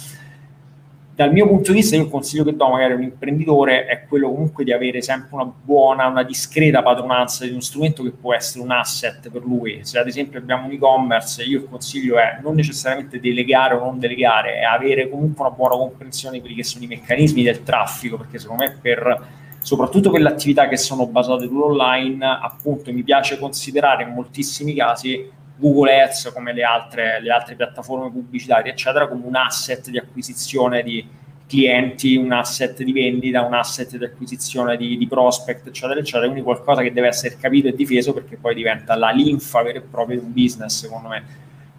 Dal 1.14 1.32
mio 1.32 1.46
punto 1.46 1.70
di 1.70 1.78
vista, 1.78 1.94
io 1.94 2.02
il 2.02 2.10
consiglio 2.10 2.42
che 2.42 2.56
do 2.56 2.68
magari 2.68 2.92
a 2.92 2.96
un 2.96 3.04
imprenditore 3.04 3.86
è 3.86 4.04
quello 4.08 4.28
comunque 4.28 4.64
di 4.64 4.72
avere 4.72 5.00
sempre 5.00 5.28
una 5.36 5.44
buona, 5.44 6.08
una 6.08 6.24
discreta 6.24 6.82
padronanza 6.82 7.44
di 7.44 7.52
uno 7.52 7.60
strumento 7.60 8.02
che 8.02 8.10
può 8.10 8.34
essere 8.34 8.64
un 8.64 8.72
asset 8.72 9.30
per 9.30 9.44
lui. 9.44 9.78
Se 9.82 9.96
ad 9.96 10.08
esempio 10.08 10.40
abbiamo 10.40 10.66
un 10.66 10.72
e-commerce, 10.72 11.44
io 11.44 11.58
il 11.58 11.68
consiglio 11.70 12.18
è 12.18 12.40
non 12.42 12.56
necessariamente 12.56 13.20
delegare 13.20 13.74
o 13.74 13.84
non 13.84 14.00
delegare, 14.00 14.54
è 14.54 14.64
avere 14.64 15.08
comunque 15.08 15.46
una 15.46 15.54
buona 15.54 15.76
comprensione 15.76 16.34
di 16.34 16.40
quelli 16.40 16.56
che 16.56 16.64
sono 16.64 16.82
i 16.82 16.88
meccanismi 16.88 17.44
del 17.44 17.62
traffico, 17.62 18.16
perché 18.16 18.40
secondo 18.40 18.64
me 18.64 18.76
per 18.82 19.43
soprattutto 19.64 20.10
quelle 20.10 20.28
attività 20.28 20.68
che 20.68 20.76
sono 20.76 21.06
basate 21.06 21.46
sull'online, 21.46 22.38
appunto 22.42 22.92
mi 22.92 23.02
piace 23.02 23.38
considerare 23.38 24.02
in 24.02 24.10
moltissimi 24.10 24.74
casi 24.74 25.26
Google 25.56 26.02
Ads 26.02 26.32
come 26.34 26.52
le 26.52 26.62
altre, 26.62 27.18
le 27.22 27.30
altre 27.30 27.54
piattaforme 27.54 28.10
pubblicitarie, 28.10 28.72
eccetera, 28.72 29.08
come 29.08 29.24
un 29.24 29.34
asset 29.34 29.88
di 29.88 29.96
acquisizione 29.96 30.82
di 30.82 31.06
clienti, 31.46 32.14
un 32.16 32.32
asset 32.32 32.82
di 32.82 32.92
vendita, 32.92 33.40
un 33.40 33.54
asset 33.54 33.96
di 33.96 34.04
acquisizione 34.04 34.76
di, 34.76 34.98
di 34.98 35.06
prospect, 35.06 35.68
eccetera, 35.68 35.98
eccetera, 35.98 36.26
quindi 36.26 36.42
qualcosa 36.42 36.82
che 36.82 36.92
deve 36.92 37.06
essere 37.06 37.38
capito 37.40 37.68
e 37.68 37.74
difeso 37.74 38.12
perché 38.12 38.36
poi 38.36 38.54
diventa 38.54 38.94
la 38.96 39.10
linfa 39.12 39.62
vera 39.62 39.78
e 39.78 39.82
propria 39.82 40.18
di 40.18 40.24
un 40.26 40.32
business, 40.34 40.78
secondo 40.78 41.08
me. 41.08 41.24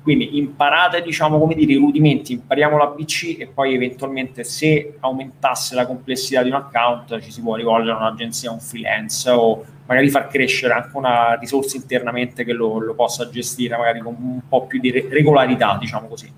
Quindi 0.05 0.37
imparate, 0.37 1.01
diciamo, 1.01 1.39
come 1.39 1.55
dire, 1.55 1.71
i 1.73 1.77
rudimenti, 1.77 2.33
impariamo 2.33 2.77
l'ABC 2.77 3.37
e 3.39 3.47
poi 3.51 3.73
eventualmente 3.73 4.43
se 4.43 4.97
aumentasse 4.99 5.73
la 5.73 5.87
complessità 5.87 6.43
di 6.43 6.49
un 6.49 6.57
account 6.57 7.19
ci 7.21 7.31
si 7.31 7.41
può 7.41 7.55
rivolgere 7.55 7.93
a 7.93 8.01
un'agenzia, 8.01 8.51
a 8.51 8.53
un 8.53 8.59
freelance 8.59 9.27
o 9.31 9.65
magari 9.87 10.09
far 10.09 10.27
crescere 10.27 10.73
anche 10.73 10.95
una 10.95 11.33
risorsa 11.39 11.77
internamente 11.77 12.43
che 12.43 12.53
lo, 12.53 12.77
lo 12.77 12.93
possa 12.93 13.27
gestire 13.29 13.77
magari 13.77 13.99
con 14.01 14.15
un 14.19 14.41
po' 14.47 14.67
più 14.67 14.79
di 14.79 14.91
regolarità, 14.91 15.75
diciamo 15.79 16.07
così. 16.07 16.31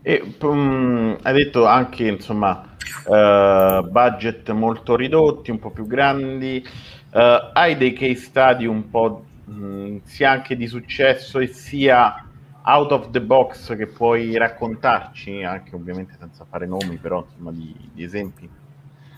E, 0.00 0.34
um, 0.40 1.18
hai 1.20 1.34
detto 1.34 1.66
anche, 1.66 2.06
insomma, 2.06 2.66
uh, 3.04 3.86
budget 3.86 4.50
molto 4.52 4.96
ridotti, 4.96 5.50
un 5.50 5.58
po' 5.58 5.70
più 5.70 5.86
grandi. 5.86 6.66
Uh, 7.12 7.50
hai 7.52 7.76
dei 7.76 7.92
case 7.92 8.14
study 8.14 8.64
un 8.64 8.88
po' 8.88 9.24
mh, 9.50 10.00
sia 10.04 10.30
anche 10.30 10.56
di 10.56 10.66
successo 10.66 11.38
e 11.38 11.48
sia 11.48 12.24
out 12.62 12.92
of 12.92 13.10
the 13.10 13.20
box 13.20 13.74
che 13.76 13.86
puoi 13.86 14.36
raccontarci, 14.36 15.42
anche 15.42 15.74
ovviamente 15.74 16.14
senza 16.18 16.44
fare 16.48 16.66
nomi, 16.66 16.96
però 16.96 17.24
insomma 17.26 17.50
di, 17.50 17.74
di 17.92 18.02
esempi? 18.02 18.48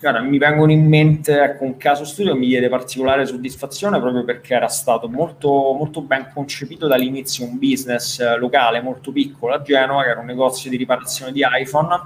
Guarda, 0.01 0.21
mi 0.21 0.39
vengono 0.39 0.73
in 0.73 0.89
mente 0.89 1.41
ecco, 1.41 1.63
un 1.63 1.77
caso 1.77 2.05
studio 2.05 2.33
che 2.33 2.39
mi 2.39 2.49
diede 2.49 2.69
particolare 2.69 3.25
soddisfazione 3.25 4.01
proprio 4.01 4.25
perché 4.25 4.55
era 4.55 4.67
stato 4.67 5.09
molto, 5.09 5.49
molto 5.49 6.03
ben 6.03 6.29
concepito 6.33 6.89
dall'inizio 6.89 7.47
un 7.47 7.57
business 7.57 8.19
eh, 8.19 8.37
locale 8.37 8.81
molto 8.81 9.13
piccolo 9.13 9.55
a 9.55 9.63
Genova, 9.63 10.03
che 10.03 10.11
era 10.11 10.19
un 10.19 10.27
negozio 10.27 10.71
di 10.71 10.77
riparazione 10.77 11.31
di 11.31 11.43
iPhone, 11.45 12.01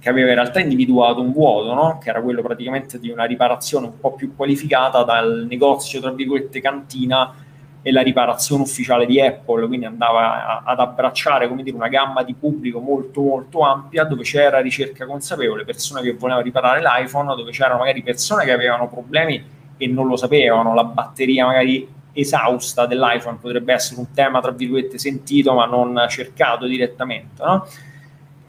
che 0.00 0.08
aveva 0.08 0.30
in 0.30 0.34
realtà 0.34 0.60
individuato 0.60 1.20
un 1.20 1.30
vuoto, 1.30 1.74
no? 1.74 1.98
che 2.02 2.08
era 2.08 2.22
quello 2.22 2.40
praticamente 2.40 2.98
di 2.98 3.10
una 3.10 3.24
riparazione 3.24 3.86
un 3.86 4.00
po' 4.00 4.14
più 4.14 4.34
qualificata 4.34 5.02
dal 5.02 5.46
negozio, 5.48 6.00
tra 6.00 6.10
virgolette, 6.10 6.60
cantina 6.60 7.34
e 7.82 7.92
la 7.92 8.00
riparazione 8.00 8.62
ufficiale 8.62 9.04
di 9.04 9.20
Apple, 9.20 9.66
quindi 9.66 9.84
andava 9.86 10.46
a, 10.46 10.62
ad 10.64 10.80
abbracciare 10.80 11.48
come 11.48 11.62
dire, 11.62 11.76
una 11.76 11.88
gamma 11.88 12.22
di 12.22 12.34
pubblico 12.34 12.80
molto 12.80 13.20
molto 13.22 13.60
ampia 13.60 14.04
dove 14.04 14.22
c'era 14.22 14.60
ricerca 14.60 15.04
consapevole, 15.06 15.64
persone 15.64 16.02
che 16.02 16.12
volevano 16.12 16.44
riparare 16.44 16.80
l'iPhone, 16.80 17.34
dove 17.34 17.50
c'erano 17.50 17.78
magari 17.78 18.02
persone 18.02 18.44
che 18.44 18.52
avevano 18.52 18.88
problemi 18.88 19.42
e 19.76 19.86
non 19.86 20.06
lo 20.06 20.16
sapevano, 20.16 20.74
la 20.74 20.84
batteria 20.84 21.46
magari 21.46 21.88
esausta 22.12 22.86
dell'iPhone 22.86 23.38
potrebbe 23.40 23.72
essere 23.72 24.00
un 24.00 24.12
tema 24.12 24.40
tra 24.40 24.50
virgolette 24.50 24.98
sentito 24.98 25.54
ma 25.54 25.64
non 25.66 26.06
cercato 26.08 26.66
direttamente, 26.66 27.42
no? 27.42 27.66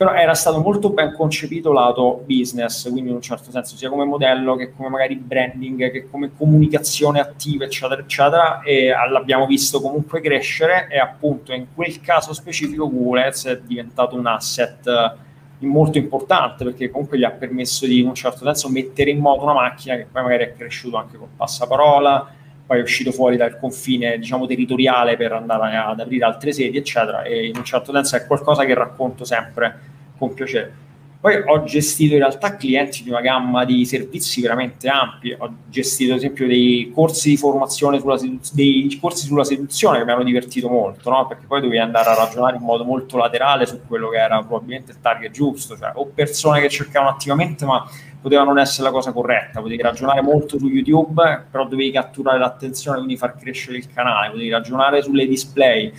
Però 0.02 0.16
era 0.16 0.34
stato 0.34 0.60
molto 0.60 0.90
ben 0.90 1.14
concepito 1.14 1.72
lato 1.72 2.24
business, 2.26 2.90
quindi 2.90 3.12
in 3.12 3.18
un 3.18 3.22
certo 3.22 3.52
senso 3.52 3.76
sia 3.78 3.88
come 3.88 4.04
modello 4.04 4.56
che 4.56 4.74
come 4.76 4.90
magari 4.90 5.16
branding, 5.16 5.92
che 5.92 6.10
come 6.10 6.32
comunicazione 6.36 7.20
attiva, 7.20 7.66
eccetera, 7.66 8.02
eccetera, 8.02 8.62
e 8.64 8.88
l'abbiamo 8.88 9.46
visto 9.46 9.80
comunque 9.80 10.20
crescere 10.20 10.88
e 10.90 10.98
appunto 10.98 11.54
in 11.54 11.68
quel 11.76 12.02
caso 12.02 12.34
specifico 12.34 12.90
Google 12.90 13.28
Ads 13.28 13.46
è 13.46 13.60
diventato 13.60 14.16
un 14.16 14.26
asset 14.26 14.88
eh, 14.88 15.68
molto 15.68 16.00
importante 16.00 16.64
perché 16.64 16.90
comunque 16.90 17.20
gli 17.20 17.24
ha 17.24 17.30
permesso 17.30 17.86
di 17.86 18.00
in 18.00 18.08
un 18.08 18.16
certo 18.16 18.44
senso 18.44 18.70
mettere 18.70 19.12
in 19.12 19.20
moto 19.20 19.44
una 19.44 19.54
macchina 19.54 19.98
che 19.98 20.08
poi 20.12 20.24
magari 20.24 20.46
è 20.46 20.56
cresciuto 20.56 20.98
anche 20.98 21.16
col 21.16 21.30
passaparola, 21.38 22.28
poi 22.66 22.80
è 22.80 22.82
uscito 22.82 23.12
fuori 23.12 23.38
dal 23.38 23.60
confine 23.60 24.18
diciamo 24.18 24.48
territoriale 24.48 25.16
per 25.16 25.34
andare 25.34 25.76
ad 25.76 26.00
aprire 26.00 26.26
altre 26.26 26.54
sedi 26.54 26.76
eccetera 26.76 27.22
e 27.22 27.46
in 27.46 27.56
un 27.56 27.64
certo 27.64 27.94
senso 27.94 28.16
è 28.16 28.26
qualcosa 28.26 28.66
che 28.66 28.74
racconto 28.74 29.26
sempre 29.26 29.90
con 30.22 30.36
piacere. 30.36 30.82
Poi 31.22 31.36
ho 31.46 31.64
gestito 31.64 32.14
in 32.14 32.20
realtà 32.20 32.56
clienti 32.56 33.04
di 33.04 33.10
una 33.10 33.22
gamma 33.22 33.64
di 33.64 33.86
servizi 33.86 34.42
veramente 34.42 34.88
ampi, 34.88 35.36
ho 35.38 35.54
gestito 35.68 36.14
ad 36.14 36.18
esempio 36.18 36.48
dei 36.48 36.92
corsi 36.96 37.30
di 37.30 37.38
formazione 37.38 38.00
sulla 38.00 38.18
seduz- 38.18 38.54
dei 38.54 38.98
corsi 39.00 39.28
sulla 39.28 39.44
seduzione 39.44 40.00
che 40.00 40.06
mi 40.06 40.12
hanno 40.12 40.24
divertito 40.24 40.68
molto, 40.68 41.12
no? 41.12 41.28
perché 41.28 41.46
poi 41.46 41.62
dovevi 41.62 41.78
andare 41.78 42.10
a 42.10 42.16
ragionare 42.16 42.58
in 42.58 42.64
modo 42.64 42.84
molto 42.86 43.18
laterale 43.18 43.68
su 43.68 43.82
quello 43.88 44.10
che 44.10 44.18
era 44.18 44.40
probabilmente 44.40 44.94
il 44.94 44.98
target 45.00 45.32
giusto, 45.32 45.78
cioè 45.78 45.92
o 45.94 46.08
persone 46.08 46.60
che 46.60 46.70
cercavano 46.70 47.12
attivamente 47.12 47.66
ma 47.66 47.88
poteva 48.20 48.44
non 48.44 48.58
essere 48.58 48.86
la 48.86 48.92
cosa 48.92 49.12
corretta, 49.12 49.62
potevi 49.62 49.82
ragionare 49.82 50.24
molto 50.24 50.58
su 50.58 50.68
YouTube, 50.68 51.46
però 51.52 51.68
dovevi 51.68 51.92
catturare 51.92 52.40
l'attenzione, 52.40 52.98
quindi 52.98 53.18
far 53.18 53.36
crescere 53.36 53.78
il 53.78 53.88
canale, 53.94 54.32
potevi 54.32 54.50
ragionare 54.50 55.04
sulle 55.04 55.28
display, 55.28 55.92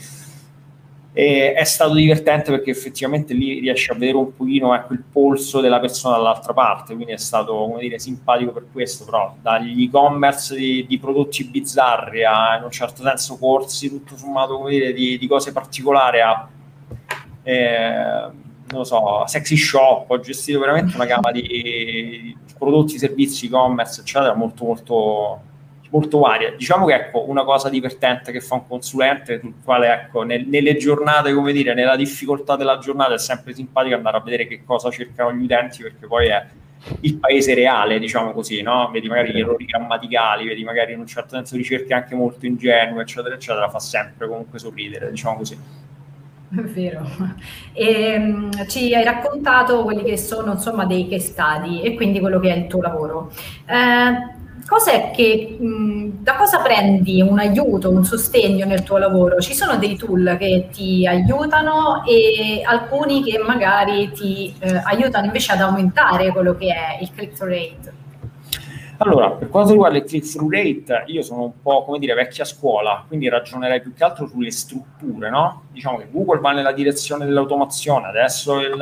e 1.14 1.52
è 1.52 1.64
stato 1.64 1.92
divertente 1.92 2.50
perché 2.50 2.71
effettivamente 2.71 3.35
lì 3.35 3.61
riesci 3.61 3.90
a 3.90 3.95
vedere 3.95 4.16
un 4.16 4.35
pochino 4.35 4.75
ecco, 4.75 4.95
il 4.95 5.02
polso 5.12 5.61
della 5.61 5.78
persona 5.78 6.16
dall'altra 6.16 6.54
parte, 6.54 6.95
quindi 6.95 7.12
è 7.12 7.19
stato 7.19 7.54
come 7.54 7.81
dire, 7.81 7.99
simpatico 7.99 8.50
per 8.52 8.66
questo, 8.73 9.04
però 9.04 9.35
dagli 9.40 9.85
e-commerce 9.85 10.57
di, 10.57 10.87
di 10.87 10.99
prodotti 10.99 11.45
bizzarri 11.45 12.25
a 12.25 12.57
in 12.57 12.64
un 12.64 12.71
certo 12.71 13.02
senso 13.02 13.37
corsi 13.37 13.90
tutto 13.90 14.16
sommato 14.16 14.57
come 14.57 14.71
dire, 14.71 14.92
di, 14.95 15.19
di 15.19 15.26
cose 15.26 15.52
particolari 15.52 16.21
a 16.21 16.49
eh, 17.42 18.31
non 18.73 18.81
lo 18.81 18.85
so, 18.85 19.25
sexy 19.26 19.57
shop, 19.57 20.09
ho 20.09 20.21
gestito 20.21 20.61
veramente 20.61 20.95
una 20.95 21.04
gamma 21.04 21.31
di 21.31 22.35
prodotti, 22.57 22.97
servizi, 22.97 23.47
e-commerce, 23.47 24.00
eccetera, 24.00 24.35
molto 24.35 24.64
molto 24.64 25.40
molto 25.92 26.18
varia. 26.20 26.50
Diciamo 26.56 26.87
che 26.87 26.94
ecco, 26.94 27.28
una 27.28 27.44
cosa 27.44 27.68
divertente 27.68 28.32
che 28.32 28.40
fa 28.40 28.54
un 28.54 28.66
consulente, 28.66 29.38
sul 29.38 29.54
quale 29.62 29.92
ecco, 29.92 30.22
nel, 30.22 30.46
nelle 30.46 30.76
giornate, 30.76 31.32
come 31.32 31.52
dire, 31.52 31.75
nella 31.75 31.96
difficoltà 31.96 32.56
della 32.56 32.78
giornata 32.78 33.14
è 33.14 33.18
sempre 33.18 33.54
simpatico 33.54 33.94
andare 33.94 34.16
a 34.16 34.20
vedere 34.20 34.46
che 34.46 34.62
cosa 34.64 34.90
cercano 34.90 35.32
gli 35.32 35.44
utenti, 35.44 35.82
perché 35.82 36.06
poi 36.06 36.28
è 36.28 36.44
il 37.00 37.16
paese 37.16 37.54
reale, 37.54 37.99
diciamo 37.99 38.32
così, 38.32 38.61
no? 38.62 38.90
Vedi 38.90 39.06
magari 39.06 39.32
gli 39.32 39.40
errori 39.40 39.66
grammaticali, 39.66 40.46
vedi 40.46 40.64
magari 40.64 40.94
in 40.94 41.00
un 41.00 41.06
certo 41.06 41.37
senso 41.37 41.56
ricerche 41.56 41.94
anche 41.94 42.14
molto 42.14 42.46
ingenue, 42.46 43.02
eccetera, 43.02 43.34
eccetera, 43.34 43.68
fa 43.68 43.78
sempre 43.78 44.26
comunque 44.26 44.58
sorridere, 44.58 45.11
diciamo 45.11 45.37
così. 45.37 45.56
È 46.54 46.61
vero. 46.61 47.06
E, 47.72 48.16
um, 48.16 48.66
ci 48.68 48.94
hai 48.94 49.04
raccontato 49.04 49.84
quelli 49.84 50.02
che 50.02 50.18
sono 50.18 50.52
insomma 50.52 50.84
dei 50.84 51.08
case 51.08 51.28
study 51.28 51.82
e 51.82 51.94
quindi 51.94 52.18
quello 52.18 52.40
che 52.40 52.52
è 52.52 52.56
il 52.56 52.66
tuo 52.66 52.80
lavoro. 52.80 53.32
Eh, 53.64 54.40
cos'è 54.72 55.10
che, 55.10 55.56
mh, 55.58 56.22
da 56.22 56.36
cosa 56.36 56.60
prendi 56.60 57.20
un 57.20 57.38
aiuto, 57.38 57.90
un 57.90 58.04
sostegno 58.04 58.64
nel 58.64 58.82
tuo 58.82 58.96
lavoro? 58.96 59.38
Ci 59.38 59.54
sono 59.54 59.76
dei 59.76 59.96
tool 59.96 60.36
che 60.38 60.68
ti 60.72 61.06
aiutano 61.06 62.02
e 62.06 62.62
alcuni 62.64 63.22
che 63.22 63.38
magari 63.38 64.10
ti 64.12 64.54
eh, 64.60 64.80
aiutano 64.84 65.26
invece 65.26 65.52
ad 65.52 65.60
aumentare 65.60 66.32
quello 66.32 66.56
che 66.56 66.68
è 66.68 67.02
il 67.02 67.10
click-through 67.14 67.50
rate? 67.52 68.00
Allora, 68.98 69.32
per 69.32 69.50
quanto 69.50 69.72
riguarda 69.72 69.98
il 69.98 70.04
click-through 70.04 70.50
rate, 70.50 71.04
io 71.06 71.22
sono 71.22 71.42
un 71.42 71.60
po', 71.60 71.84
come 71.84 71.98
dire, 71.98 72.14
vecchia 72.14 72.44
scuola, 72.44 73.04
quindi 73.06 73.28
ragionerei 73.28 73.82
più 73.82 73.92
che 73.92 74.04
altro 74.04 74.26
sulle 74.26 74.50
strutture, 74.52 75.28
no? 75.28 75.64
Diciamo 75.72 75.98
che 75.98 76.06
Google 76.10 76.40
va 76.40 76.52
nella 76.52 76.72
direzione 76.72 77.26
dell'automazione, 77.26 78.06
adesso 78.06 78.60
il, 78.60 78.76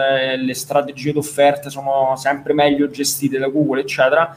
le 0.44 0.54
strategie 0.54 1.12
d'offerta 1.12 1.68
sono 1.68 2.14
sempre 2.16 2.52
meglio 2.52 2.90
gestite 2.90 3.38
da 3.38 3.48
Google, 3.48 3.80
eccetera, 3.80 4.36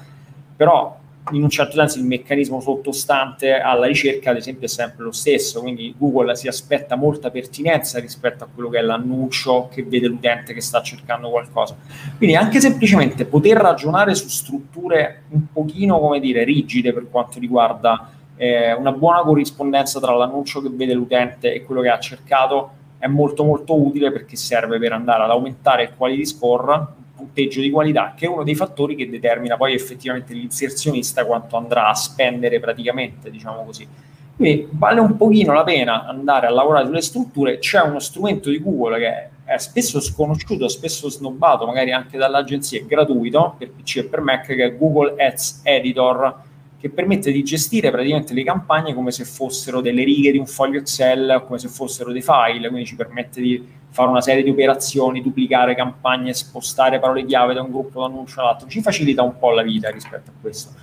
però 0.55 1.01
in 1.31 1.41
un 1.41 1.49
certo 1.49 1.77
senso 1.77 1.99
il 1.99 2.05
meccanismo 2.05 2.59
sottostante 2.59 3.53
alla 3.53 3.85
ricerca, 3.85 4.31
ad 4.31 4.37
esempio, 4.37 4.65
è 4.65 4.69
sempre 4.69 5.05
lo 5.05 5.11
stesso. 5.11 5.61
Quindi 5.61 5.95
Google 5.97 6.35
si 6.35 6.47
aspetta 6.47 6.95
molta 6.95 7.31
pertinenza 7.31 7.99
rispetto 7.99 8.43
a 8.43 8.47
quello 8.53 8.69
che 8.69 8.79
è 8.79 8.81
l'annuncio 8.81 9.69
che 9.71 9.83
vede 9.83 10.07
l'utente 10.07 10.53
che 10.53 10.61
sta 10.61 10.81
cercando 10.81 11.29
qualcosa. 11.29 11.75
Quindi 12.17 12.35
anche 12.35 12.59
semplicemente 12.59 13.25
poter 13.25 13.57
ragionare 13.57 14.15
su 14.15 14.27
strutture 14.27 15.23
un 15.29 15.45
pochino, 15.51 15.99
come 15.99 16.19
dire, 16.19 16.43
rigide 16.43 16.93
per 16.93 17.07
quanto 17.09 17.39
riguarda 17.39 18.11
eh, 18.35 18.73
una 18.73 18.91
buona 18.91 19.21
corrispondenza 19.21 19.99
tra 19.99 20.13
l'annuncio 20.13 20.61
che 20.61 20.69
vede 20.69 20.93
l'utente 20.93 21.53
e 21.53 21.63
quello 21.63 21.81
che 21.81 21.89
ha 21.89 21.99
cercato 21.99 22.81
è 22.97 23.07
molto 23.07 23.43
molto 23.43 23.79
utile 23.81 24.11
perché 24.11 24.35
serve 24.35 24.79
per 24.79 24.93
andare 24.93 25.23
ad 25.23 25.29
aumentare 25.29 25.83
il 25.83 25.93
quality 25.95 26.25
score 26.25 26.87
punteggio 27.23 27.61
di 27.61 27.69
qualità, 27.69 28.13
che 28.15 28.25
è 28.25 28.29
uno 28.29 28.43
dei 28.43 28.55
fattori 28.55 28.95
che 28.95 29.09
determina 29.09 29.57
poi 29.57 29.73
effettivamente 29.73 30.33
l'inserzionista 30.33 31.25
quanto 31.25 31.57
andrà 31.57 31.89
a 31.89 31.93
spendere 31.93 32.59
praticamente, 32.59 33.29
diciamo 33.29 33.63
così. 33.63 33.87
Quindi 34.35 34.67
vale 34.71 34.99
un 34.99 35.15
pochino 35.15 35.53
la 35.53 35.63
pena 35.63 36.05
andare 36.05 36.47
a 36.47 36.49
lavorare 36.49 36.85
sulle 36.85 37.01
strutture, 37.01 37.59
c'è 37.59 37.81
uno 37.81 37.99
strumento 37.99 38.49
di 38.49 38.61
Google 38.61 38.97
che 38.97 39.29
è 39.45 39.57
spesso 39.57 39.99
sconosciuto, 39.99 40.67
spesso 40.67 41.09
snobbato, 41.09 41.65
magari 41.65 41.91
anche 41.91 42.17
dalle 42.17 42.37
agenzie, 42.37 42.85
gratuito 42.85 43.55
per 43.57 43.71
PC 43.71 43.97
e 43.97 44.03
per 44.05 44.21
Mac, 44.21 44.47
che 44.47 44.63
è 44.63 44.77
Google 44.77 45.15
Ads 45.23 45.61
Editor, 45.63 46.35
che 46.83 46.89
permette 46.89 47.31
di 47.31 47.43
gestire 47.43 47.91
praticamente 47.91 48.33
le 48.33 48.43
campagne 48.43 48.93
come 48.93 49.11
se 49.11 49.23
fossero 49.23 49.79
delle 49.79 50.03
righe 50.03 50.33
di 50.33 50.37
un 50.37 50.45
foglio 50.45 50.79
Excel, 50.79 51.41
come 51.47 51.57
se 51.57 51.69
fossero 51.69 52.11
dei 52.11 52.21
file, 52.21 52.67
quindi 52.67 52.85
ci 52.85 52.97
permette 52.97 53.39
di 53.39 53.65
fare 53.87 54.09
una 54.09 54.19
serie 54.19 54.43
di 54.43 54.49
operazioni, 54.49 55.21
duplicare 55.21 55.75
campagne, 55.75 56.33
spostare 56.33 56.99
parole 56.99 57.23
chiave 57.23 57.53
da 57.53 57.61
un 57.61 57.71
gruppo 57.71 58.01
d'annuncio 58.01 58.41
all'altro, 58.41 58.67
ci 58.67 58.81
facilita 58.81 59.23
un 59.23 59.39
po' 59.39 59.51
la 59.51 59.61
vita 59.61 59.89
rispetto 59.91 60.31
a 60.31 60.33
questo. 60.41 60.82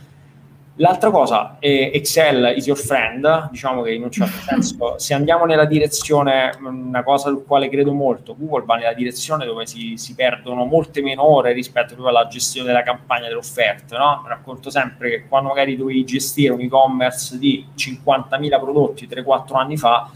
L'altra 0.80 1.10
cosa, 1.10 1.56
è 1.58 1.90
Excel 1.92 2.54
is 2.56 2.66
your 2.66 2.78
friend, 2.78 3.50
diciamo 3.50 3.82
che 3.82 3.92
in 3.92 4.02
un 4.02 4.10
certo 4.10 4.38
senso, 4.48 4.98
se 4.98 5.12
andiamo 5.12 5.44
nella 5.44 5.66
direzione, 5.66 6.56
una 6.58 7.02
cosa 7.02 7.28
sul 7.28 7.44
quale 7.44 7.68
credo 7.68 7.92
molto, 7.92 8.34
Google 8.34 8.64
va 8.64 8.76
nella 8.76 8.94
direzione 8.94 9.44
dove 9.44 9.66
si, 9.66 9.98
si 9.98 10.14
perdono 10.14 10.64
molte 10.64 11.02
meno 11.02 11.22
ore 11.22 11.52
rispetto 11.52 11.94
alla 12.06 12.26
gestione 12.28 12.68
della 12.68 12.82
campagna 12.82 13.24
delle 13.24 13.34
offerte, 13.34 13.94
no? 13.98 14.24
Racconto 14.26 14.70
sempre 14.70 15.10
che 15.10 15.28
quando 15.28 15.50
magari 15.50 15.76
dovevi 15.76 16.02
gestire 16.02 16.54
un 16.54 16.60
e-commerce 16.60 17.38
di 17.38 17.66
50.000 17.76 18.48
prodotti 18.58 19.06
3-4 19.06 19.56
anni 19.56 19.76
fa, 19.76 20.10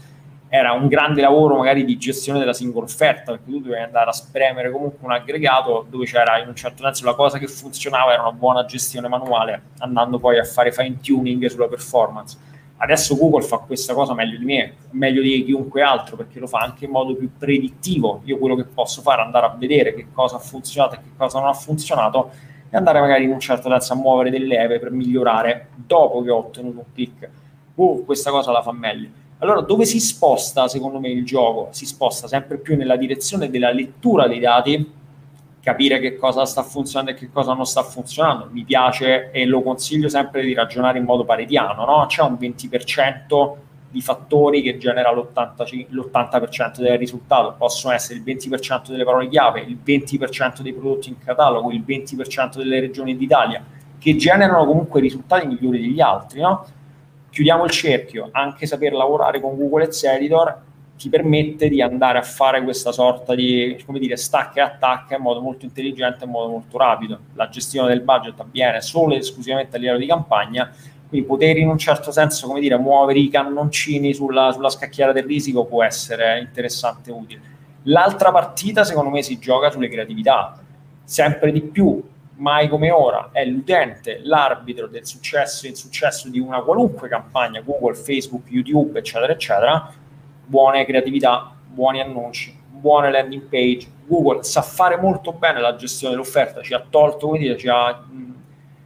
era 0.55 0.71
un 0.71 0.87
grande 0.87 1.19
lavoro 1.19 1.57
magari 1.57 1.83
di 1.83 1.97
gestione 1.97 2.39
della 2.39 2.53
singola 2.53 2.85
offerta, 2.85 3.31
perché 3.31 3.51
tu 3.51 3.59
dovevi 3.59 3.83
andare 3.83 4.09
a 4.09 4.13
spremere 4.13 4.71
comunque 4.71 5.05
un 5.05 5.11
aggregato 5.11 5.85
dove 5.89 6.05
c'era 6.05 6.39
in 6.39 6.47
un 6.47 6.55
certo 6.55 6.81
senso 6.83 7.03
la 7.03 7.13
cosa 7.13 7.37
che 7.37 7.47
funzionava 7.47 8.13
era 8.13 8.21
una 8.21 8.31
buona 8.31 8.63
gestione 8.63 9.09
manuale, 9.09 9.61
andando 9.79 10.17
poi 10.17 10.39
a 10.39 10.45
fare 10.45 10.71
fine 10.71 11.01
tuning 11.01 11.45
sulla 11.47 11.67
performance. 11.67 12.37
Adesso 12.77 13.17
Google 13.17 13.41
fa 13.41 13.57
questa 13.57 13.93
cosa 13.93 14.13
meglio 14.13 14.37
di 14.37 14.45
me, 14.45 14.75
meglio 14.91 15.21
di 15.21 15.43
chiunque 15.43 15.81
altro, 15.81 16.15
perché 16.15 16.39
lo 16.39 16.47
fa 16.47 16.59
anche 16.59 16.85
in 16.85 16.91
modo 16.91 17.15
più 17.15 17.29
predittivo. 17.37 18.21
Io 18.23 18.37
quello 18.37 18.55
che 18.55 18.63
posso 18.63 19.01
fare 19.01 19.21
è 19.21 19.25
andare 19.25 19.47
a 19.47 19.55
vedere 19.57 19.93
che 19.93 20.07
cosa 20.13 20.37
ha 20.37 20.39
funzionato 20.39 20.95
e 20.95 20.97
che 20.99 21.09
cosa 21.17 21.39
non 21.39 21.49
ha 21.49 21.53
funzionato 21.53 22.31
e 22.69 22.77
andare 22.77 23.01
magari 23.01 23.25
in 23.25 23.31
un 23.31 23.39
certo 23.39 23.69
senso 23.69 23.93
a 23.93 23.95
muovere 23.97 24.29
delle 24.29 24.47
leve 24.47 24.79
per 24.79 24.91
migliorare 24.91 25.67
dopo 25.75 26.21
che 26.21 26.31
ho 26.31 26.37
ottenuto 26.37 26.79
un 26.79 26.93
click. 26.93 27.29
Uh, 27.75 28.05
questa 28.05 28.31
cosa 28.31 28.51
la 28.51 28.61
fa 28.61 28.71
meglio 28.71 29.23
allora, 29.39 29.61
dove 29.61 29.85
si 29.85 29.99
sposta, 29.99 30.67
secondo 30.67 30.99
me, 30.99 31.09
il 31.09 31.25
gioco? 31.25 31.67
Si 31.71 31.85
sposta 31.85 32.27
sempre 32.27 32.57
più 32.57 32.77
nella 32.77 32.95
direzione 32.95 33.49
della 33.49 33.71
lettura 33.71 34.27
dei 34.27 34.39
dati, 34.39 34.93
capire 35.59 35.99
che 35.99 36.15
cosa 36.15 36.45
sta 36.45 36.63
funzionando 36.63 37.11
e 37.11 37.15
che 37.15 37.29
cosa 37.31 37.53
non 37.53 37.65
sta 37.65 37.83
funzionando. 37.83 38.49
Mi 38.51 38.63
piace 38.63 39.31
e 39.31 39.45
lo 39.45 39.61
consiglio 39.61 40.07
sempre 40.09 40.43
di 40.43 40.53
ragionare 40.53 40.99
in 40.99 41.05
modo 41.05 41.25
paretiano, 41.25 41.85
no? 41.85 42.05
C'è 42.07 42.21
un 42.21 42.37
20% 42.39 43.55
di 43.89 44.01
fattori 44.01 44.61
che 44.61 44.77
genera 44.77 45.11
l'80%, 45.11 45.87
l'80% 45.89 46.81
del 46.81 46.97
risultato. 46.97 47.55
Possono 47.57 47.93
essere 47.93 48.19
il 48.19 48.23
20% 48.25 48.89
delle 48.89 49.03
parole 49.03 49.27
chiave, 49.27 49.61
il 49.61 49.79
20% 49.83 50.61
dei 50.61 50.73
prodotti 50.73 51.09
in 51.09 51.17
catalogo, 51.17 51.71
il 51.71 51.83
20% 51.85 52.57
delle 52.57 52.79
regioni 52.79 53.17
d'Italia, 53.17 53.63
che 53.97 54.15
generano 54.15 54.65
comunque 54.65 55.01
risultati 55.01 55.47
migliori 55.47 55.81
degli 55.81 55.99
altri, 55.99 56.41
no? 56.41 56.65
Chiudiamo 57.35 57.65
il 57.65 57.69
cerchio, 57.69 58.29
anche 58.31 58.65
saper 58.65 58.93
lavorare 58.93 59.41
con 59.41 59.57
Google 59.57 59.83
Ads 59.83 60.03
Editor 60.05 60.61
ti 60.97 61.09
permette 61.09 61.67
di 61.67 61.81
andare 61.81 62.17
a 62.17 62.21
fare 62.21 62.63
questa 62.63 62.93
sorta 62.93 63.35
di, 63.35 63.77
come 63.85 63.99
dire, 63.99 64.15
stacca 64.15 64.61
e 64.61 64.63
attacca 64.63 65.17
in 65.17 65.21
modo 65.21 65.41
molto 65.41 65.65
intelligente, 65.65 66.23
in 66.23 66.29
modo 66.31 66.49
molto 66.49 66.77
rapido. 66.77 67.19
La 67.33 67.49
gestione 67.49 67.89
del 67.89 67.99
budget 67.99 68.39
avviene 68.39 68.79
solo 68.79 69.15
ed 69.15 69.19
esclusivamente 69.19 69.75
a 69.75 69.79
livello 69.79 69.97
di 69.97 70.05
campagna, 70.05 70.71
quindi 71.09 71.27
poter 71.27 71.57
in 71.57 71.67
un 71.67 71.77
certo 71.77 72.09
senso, 72.13 72.47
come 72.47 72.61
dire, 72.61 72.77
muovere 72.77 73.19
i 73.19 73.27
cannoncini 73.27 74.13
sulla, 74.13 74.53
sulla 74.53 74.69
scacchiera 74.69 75.11
del 75.11 75.25
risico 75.25 75.65
può 75.65 75.83
essere 75.83 76.39
interessante 76.39 77.09
e 77.09 77.13
utile. 77.13 77.41
L'altra 77.83 78.31
partita, 78.31 78.85
secondo 78.85 79.09
me, 79.09 79.21
si 79.21 79.37
gioca 79.39 79.69
sulle 79.69 79.89
creatività. 79.89 80.57
Sempre 81.03 81.51
di 81.51 81.59
più 81.59 82.01
mai 82.37 82.67
come 82.67 82.91
ora 82.91 83.29
è 83.31 83.45
l'utente 83.45 84.19
l'arbitro 84.23 84.87
del 84.87 85.05
successo 85.05 85.65
e 85.65 85.69
insuccesso 85.69 86.29
di 86.29 86.39
una 86.39 86.61
qualunque 86.61 87.07
campagna, 87.07 87.61
Google, 87.61 87.95
Facebook, 87.95 88.49
YouTube, 88.49 88.99
eccetera, 88.99 89.31
eccetera, 89.31 89.93
buone 90.45 90.85
creatività, 90.85 91.53
buoni 91.65 92.01
annunci, 92.01 92.57
buone 92.69 93.11
landing 93.11 93.43
page. 93.43 93.93
Google 94.05 94.43
sa 94.43 94.61
fare 94.61 94.97
molto 94.97 95.33
bene 95.33 95.59
la 95.59 95.75
gestione 95.75 96.13
dell'offerta, 96.13 96.61
ci 96.61 96.73
ha 96.73 96.83
tolto, 96.87 97.27
come 97.27 97.39
dire, 97.39 97.57
ci 97.57 97.67
ha 97.67 98.03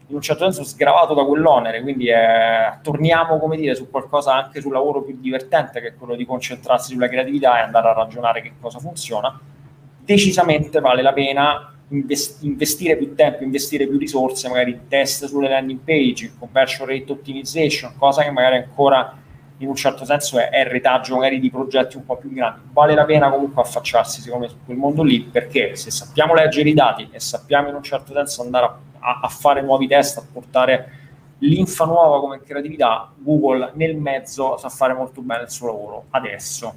in 0.10 0.15
un 0.15 0.22
certo 0.22 0.44
senso 0.44 0.63
sgravato 0.63 1.13
da 1.13 1.24
quell'onere, 1.24 1.82
quindi 1.82 2.08
è, 2.08 2.79
torniamo 2.82 3.38
come 3.38 3.58
dire, 3.58 3.75
su 3.75 3.91
qualcosa 3.91 4.34
anche 4.34 4.60
sul 4.60 4.72
lavoro 4.72 5.03
più 5.03 5.15
divertente 5.20 5.82
che 5.82 5.89
è 5.89 5.96
quello 5.96 6.15
di 6.15 6.25
concentrarsi 6.25 6.94
sulla 6.94 7.08
creatività 7.08 7.60
e 7.60 7.62
andare 7.62 7.89
a 7.89 7.94
ragionare 7.94 8.41
che 8.41 8.53
cosa 8.60 8.79
funziona. 8.79 9.39
Decisamente 10.00 10.79
vale 10.79 11.03
la 11.03 11.13
pena 11.13 11.78
investire 11.89 12.96
più 12.98 13.15
tempo, 13.15 13.43
investire 13.43 13.88
più 13.88 13.98
risorse, 13.98 14.48
magari 14.48 14.81
test 14.88 15.25
sulle 15.25 15.50
landing 15.50 15.79
page, 15.79 16.34
conversion 16.38 16.88
rate 16.88 17.12
optimization, 17.12 17.93
cosa 17.98 18.24
che 18.24 18.31
magari 18.31 18.58
ancora 18.58 19.17
in 19.58 19.67
un 19.67 19.75
certo 19.75 20.05
senso 20.05 20.38
è, 20.39 20.50
è 20.50 20.60
il 20.60 20.67
retaggio 20.67 21.15
magari 21.15 21.39
di 21.39 21.50
progetti 21.50 21.98
un 21.98 22.05
po' 22.05 22.17
più 22.17 22.31
grandi. 22.31 22.62
Vale 22.72 22.93
la 22.93 23.05
pena 23.05 23.29
comunque 23.29 23.62
affacciarsi 23.62 24.22
secondo 24.22 24.46
me 24.46 24.51
su 24.51 24.58
quel 24.65 24.77
mondo 24.77 25.03
lì 25.03 25.22
perché 25.22 25.75
se 25.75 25.91
sappiamo 25.91 26.34
leggere 26.34 26.69
i 26.69 26.74
dati 26.74 27.10
e 27.12 27.19
sappiamo 27.19 27.69
in 27.69 27.75
un 27.75 27.84
certo 27.84 28.13
senso 28.13 28.41
andare 28.41 28.65
a, 28.99 29.19
a, 29.21 29.28
fare 29.28 29.62
nuovi 29.62 29.88
test, 29.88 30.17
a 30.17 30.23
portare 30.32 30.97
l'infa 31.39 31.86
nuova 31.86 32.19
come 32.19 32.41
creatività, 32.41 33.12
Google 33.17 33.71
nel 33.75 33.97
mezzo 33.97 34.58
sa 34.58 34.69
fare 34.69 34.93
molto 34.93 35.21
bene 35.21 35.43
il 35.43 35.49
suo 35.49 35.67
lavoro 35.67 36.06
adesso. 36.12 36.73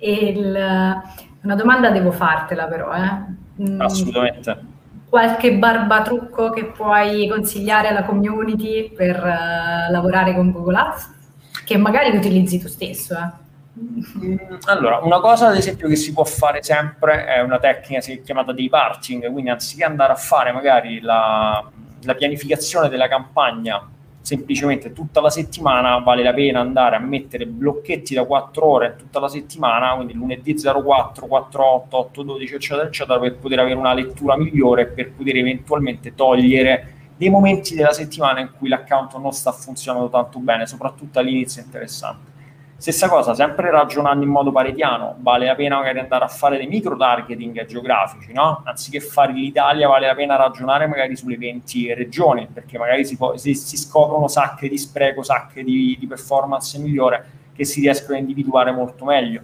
Il, 0.00 1.02
una 1.42 1.54
domanda 1.54 1.90
devo 1.90 2.10
fartela 2.10 2.66
però, 2.66 2.92
eh. 2.92 3.68
Mm, 3.68 3.80
Assolutamente. 3.80 4.76
Qualche 5.08 5.54
barbatrucco 5.54 6.50
che 6.50 6.66
puoi 6.66 7.28
consigliare 7.28 7.88
alla 7.88 8.04
community 8.04 8.92
per 8.92 9.16
uh, 9.16 9.90
lavorare 9.90 10.34
con 10.34 10.50
Google 10.50 10.78
Ads? 10.78 11.16
Che 11.64 11.76
magari 11.76 12.16
utilizzi 12.16 12.58
tu 12.58 12.68
stesso, 12.68 13.14
eh. 13.14 13.46
Mm, 13.78 14.36
allora, 14.66 14.98
una 14.98 15.20
cosa 15.20 15.48
ad 15.48 15.56
esempio 15.56 15.88
che 15.88 15.96
si 15.96 16.12
può 16.12 16.24
fare 16.24 16.62
sempre 16.62 17.24
è 17.24 17.40
una 17.40 17.58
tecnica 17.58 18.00
chiamata 18.24 18.52
day 18.52 18.68
parting, 18.68 19.30
quindi 19.30 19.50
anziché 19.50 19.84
andare 19.84 20.12
a 20.12 20.16
fare 20.16 20.52
magari 20.52 21.00
la, 21.00 21.64
la 22.02 22.14
pianificazione 22.14 22.88
della 22.88 23.08
campagna 23.08 23.88
semplicemente 24.28 24.92
tutta 24.92 25.22
la 25.22 25.30
settimana 25.30 25.96
vale 26.00 26.22
la 26.22 26.34
pena 26.34 26.60
andare 26.60 26.96
a 26.96 26.98
mettere 26.98 27.46
blocchetti 27.46 28.12
da 28.12 28.24
4 28.24 28.66
ore 28.66 28.94
tutta 28.98 29.20
la 29.20 29.28
settimana, 29.28 29.94
quindi 29.94 30.12
lunedì 30.12 30.54
04, 30.54 31.26
48, 31.26 31.96
8, 31.96 32.22
12, 32.22 32.54
eccetera, 32.54 32.86
eccetera, 32.86 33.18
per 33.18 33.36
poter 33.36 33.60
avere 33.60 33.76
una 33.76 33.94
lettura 33.94 34.36
migliore, 34.36 34.86
per 34.86 35.12
poter 35.12 35.36
eventualmente 35.36 36.14
togliere 36.14 36.92
dei 37.16 37.30
momenti 37.30 37.74
della 37.74 37.92
settimana 37.92 38.40
in 38.40 38.50
cui 38.56 38.68
l'account 38.68 39.16
non 39.16 39.32
sta 39.32 39.50
funzionando 39.50 40.10
tanto 40.10 40.38
bene, 40.40 40.66
soprattutto 40.66 41.18
all'inizio 41.18 41.62
interessante. 41.62 42.36
Stessa 42.80 43.08
cosa, 43.08 43.34
sempre 43.34 43.72
ragionando 43.72 44.24
in 44.24 44.30
modo 44.30 44.52
paretiano, 44.52 45.16
vale 45.18 45.46
la 45.46 45.56
pena 45.56 45.78
magari 45.78 45.98
andare 45.98 46.22
a 46.22 46.28
fare 46.28 46.58
dei 46.58 46.68
micro 46.68 46.96
targeting 46.96 47.64
geografici, 47.66 48.32
no? 48.32 48.62
Anziché 48.64 49.00
fare 49.00 49.32
l'Italia, 49.32 49.88
vale 49.88 50.06
la 50.06 50.14
pena 50.14 50.36
ragionare 50.36 50.86
magari 50.86 51.16
sulle 51.16 51.36
20 51.36 51.94
regioni, 51.94 52.46
perché 52.46 52.78
magari 52.78 53.04
si, 53.04 53.16
può, 53.16 53.36
si, 53.36 53.54
si 53.54 53.76
scoprono 53.76 54.28
sacche 54.28 54.68
di 54.68 54.78
spreco, 54.78 55.24
sacche 55.24 55.64
di, 55.64 55.96
di 55.98 56.06
performance 56.06 56.78
migliore 56.78 57.24
che 57.52 57.64
si 57.64 57.80
riescono 57.80 58.16
a 58.16 58.20
individuare 58.20 58.70
molto 58.70 59.04
meglio. 59.04 59.42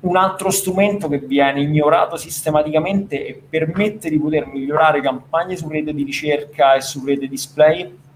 Un 0.00 0.16
altro 0.16 0.50
strumento 0.50 1.06
che 1.08 1.18
viene 1.18 1.60
ignorato 1.60 2.16
sistematicamente 2.16 3.24
e 3.24 3.40
permette 3.48 4.10
di 4.10 4.18
poter 4.18 4.46
migliorare 4.46 5.00
campagne 5.00 5.56
su 5.56 5.68
rete 5.68 5.94
di 5.94 6.02
ricerca 6.02 6.74
e 6.74 6.80
su 6.80 7.04
rete 7.04 7.28
display 7.28 8.06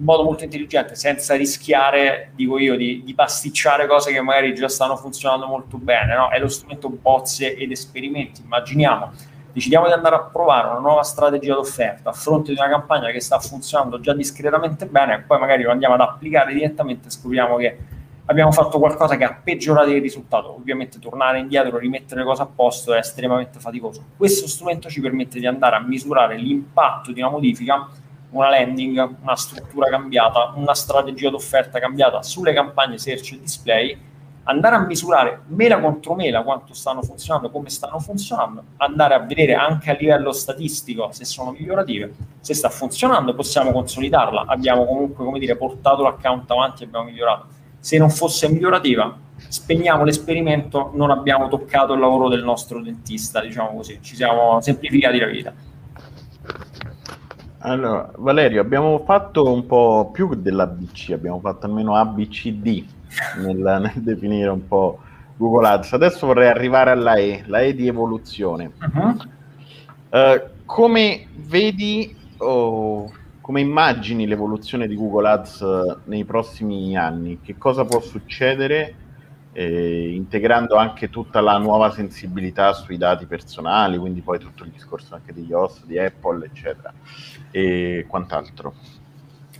in 0.00 0.06
modo 0.06 0.24
molto 0.24 0.44
intelligente, 0.44 0.94
senza 0.94 1.34
rischiare, 1.36 2.32
dico 2.34 2.58
io, 2.58 2.74
di, 2.74 3.02
di, 3.04 3.14
pasticciare 3.14 3.86
cose 3.86 4.10
che 4.12 4.22
magari 4.22 4.54
già 4.54 4.68
stanno 4.68 4.96
funzionando 4.96 5.46
molto 5.46 5.76
bene. 5.76 6.14
No? 6.14 6.30
È 6.30 6.38
lo 6.38 6.48
strumento 6.48 6.88
bozze 6.88 7.54
ed 7.54 7.70
esperimenti. 7.70 8.40
Immaginiamo, 8.42 9.12
decidiamo 9.52 9.86
di 9.86 9.92
andare 9.92 10.16
a 10.16 10.20
provare 10.20 10.68
una 10.68 10.78
nuova 10.78 11.02
strategia 11.02 11.52
d'offerta 11.52 12.08
a 12.08 12.12
fronte 12.14 12.54
di 12.54 12.58
una 12.58 12.70
campagna 12.70 13.10
che 13.10 13.20
sta 13.20 13.38
funzionando 13.38 14.00
già 14.00 14.14
discretamente 14.14 14.86
bene, 14.86 15.16
e 15.16 15.20
poi 15.20 15.38
magari 15.38 15.64
lo 15.64 15.70
andiamo 15.70 15.94
ad 15.94 16.00
applicare 16.00 16.54
direttamente 16.54 17.08
e 17.08 17.10
scopriamo 17.10 17.56
che 17.56 17.78
abbiamo 18.24 18.52
fatto 18.52 18.78
qualcosa 18.78 19.18
che 19.18 19.24
ha 19.24 19.34
peggiorato 19.34 19.90
il 19.90 20.00
risultato. 20.00 20.54
Ovviamente 20.54 20.98
tornare 20.98 21.40
indietro, 21.40 21.76
rimettere 21.76 22.20
le 22.20 22.26
cose 22.26 22.40
a 22.40 22.46
posto 22.46 22.94
è 22.94 22.98
estremamente 22.98 23.58
faticoso. 23.58 24.02
Questo 24.16 24.48
strumento 24.48 24.88
ci 24.88 25.02
permette 25.02 25.38
di 25.38 25.46
andare 25.46 25.76
a 25.76 25.80
misurare 25.80 26.38
l'impatto 26.38 27.12
di 27.12 27.20
una 27.20 27.28
modifica 27.28 27.86
una 28.30 28.50
landing, 28.50 29.16
una 29.22 29.36
struttura 29.36 29.88
cambiata, 29.88 30.52
una 30.56 30.74
strategia 30.74 31.30
d'offerta 31.30 31.78
cambiata 31.78 32.22
sulle 32.22 32.52
campagne 32.52 32.98
search 32.98 33.32
e 33.32 33.40
display, 33.40 33.98
andare 34.44 34.76
a 34.76 34.80
misurare 34.80 35.42
mela 35.48 35.78
contro 35.80 36.14
mela 36.14 36.42
quanto 36.42 36.74
stanno 36.74 37.02
funzionando, 37.02 37.50
come 37.50 37.68
stanno 37.68 37.98
funzionando, 37.98 38.62
andare 38.78 39.14
a 39.14 39.20
vedere 39.20 39.54
anche 39.54 39.90
a 39.90 39.94
livello 39.94 40.32
statistico 40.32 41.10
se 41.12 41.24
sono 41.24 41.52
migliorative, 41.52 42.14
se 42.40 42.54
sta 42.54 42.68
funzionando 42.68 43.34
possiamo 43.34 43.72
consolidarla, 43.72 44.44
abbiamo 44.46 44.84
comunque 44.86 45.24
come 45.24 45.38
dire 45.38 45.56
portato 45.56 46.02
l'account 46.02 46.50
avanti 46.50 46.82
e 46.82 46.86
abbiamo 46.86 47.06
migliorato. 47.06 47.58
Se 47.78 47.96
non 47.96 48.10
fosse 48.10 48.48
migliorativa, 48.48 49.16
spegniamo 49.36 50.04
l'esperimento, 50.04 50.90
non 50.94 51.10
abbiamo 51.10 51.48
toccato 51.48 51.94
il 51.94 52.00
lavoro 52.00 52.28
del 52.28 52.44
nostro 52.44 52.82
dentista, 52.82 53.40
diciamo 53.40 53.74
così, 53.74 53.98
ci 54.02 54.16
siamo 54.16 54.60
semplificati 54.60 55.18
la 55.18 55.26
vita. 55.26 55.54
Allora, 57.62 58.10
Valerio, 58.16 58.62
abbiamo 58.62 59.00
fatto 59.04 59.52
un 59.52 59.66
po' 59.66 60.10
più 60.12 60.34
dell'ABC, 60.34 61.10
abbiamo 61.10 61.40
fatto 61.40 61.66
almeno 61.66 61.94
ABCD 61.94 62.84
nel, 63.36 63.56
nel 63.94 64.02
definire 64.02 64.48
un 64.48 64.66
po' 64.66 65.00
Google 65.36 65.68
Ads. 65.68 65.92
Adesso 65.92 66.26
vorrei 66.26 66.48
arrivare 66.48 66.90
alla 66.90 67.16
E, 67.16 67.42
la 67.46 67.60
E 67.60 67.74
di 67.74 67.86
evoluzione. 67.86 68.72
Uh-huh. 68.80 69.16
Uh, 70.08 70.40
come 70.64 71.26
vedi 71.34 72.16
o 72.38 73.12
come 73.42 73.60
immagini 73.60 74.26
l'evoluzione 74.26 74.86
di 74.86 74.94
Google 74.96 75.28
Ads 75.28 75.60
uh, 75.60 75.98
nei 76.04 76.24
prossimi 76.24 76.96
anni? 76.96 77.40
Che 77.42 77.58
cosa 77.58 77.84
può 77.84 78.00
succedere 78.00 78.94
eh, 79.52 80.14
integrando 80.14 80.76
anche 80.76 81.10
tutta 81.10 81.40
la 81.40 81.58
nuova 81.58 81.90
sensibilità 81.90 82.72
sui 82.72 82.96
dati 82.96 83.26
personali, 83.26 83.98
quindi 83.98 84.20
poi 84.20 84.38
tutto 84.38 84.64
il 84.64 84.70
discorso 84.70 85.14
anche 85.14 85.32
degli 85.32 85.52
host, 85.52 85.84
di 85.86 85.98
Apple, 85.98 86.46
eccetera, 86.46 86.92
e 87.50 88.04
quant'altro. 88.08 88.74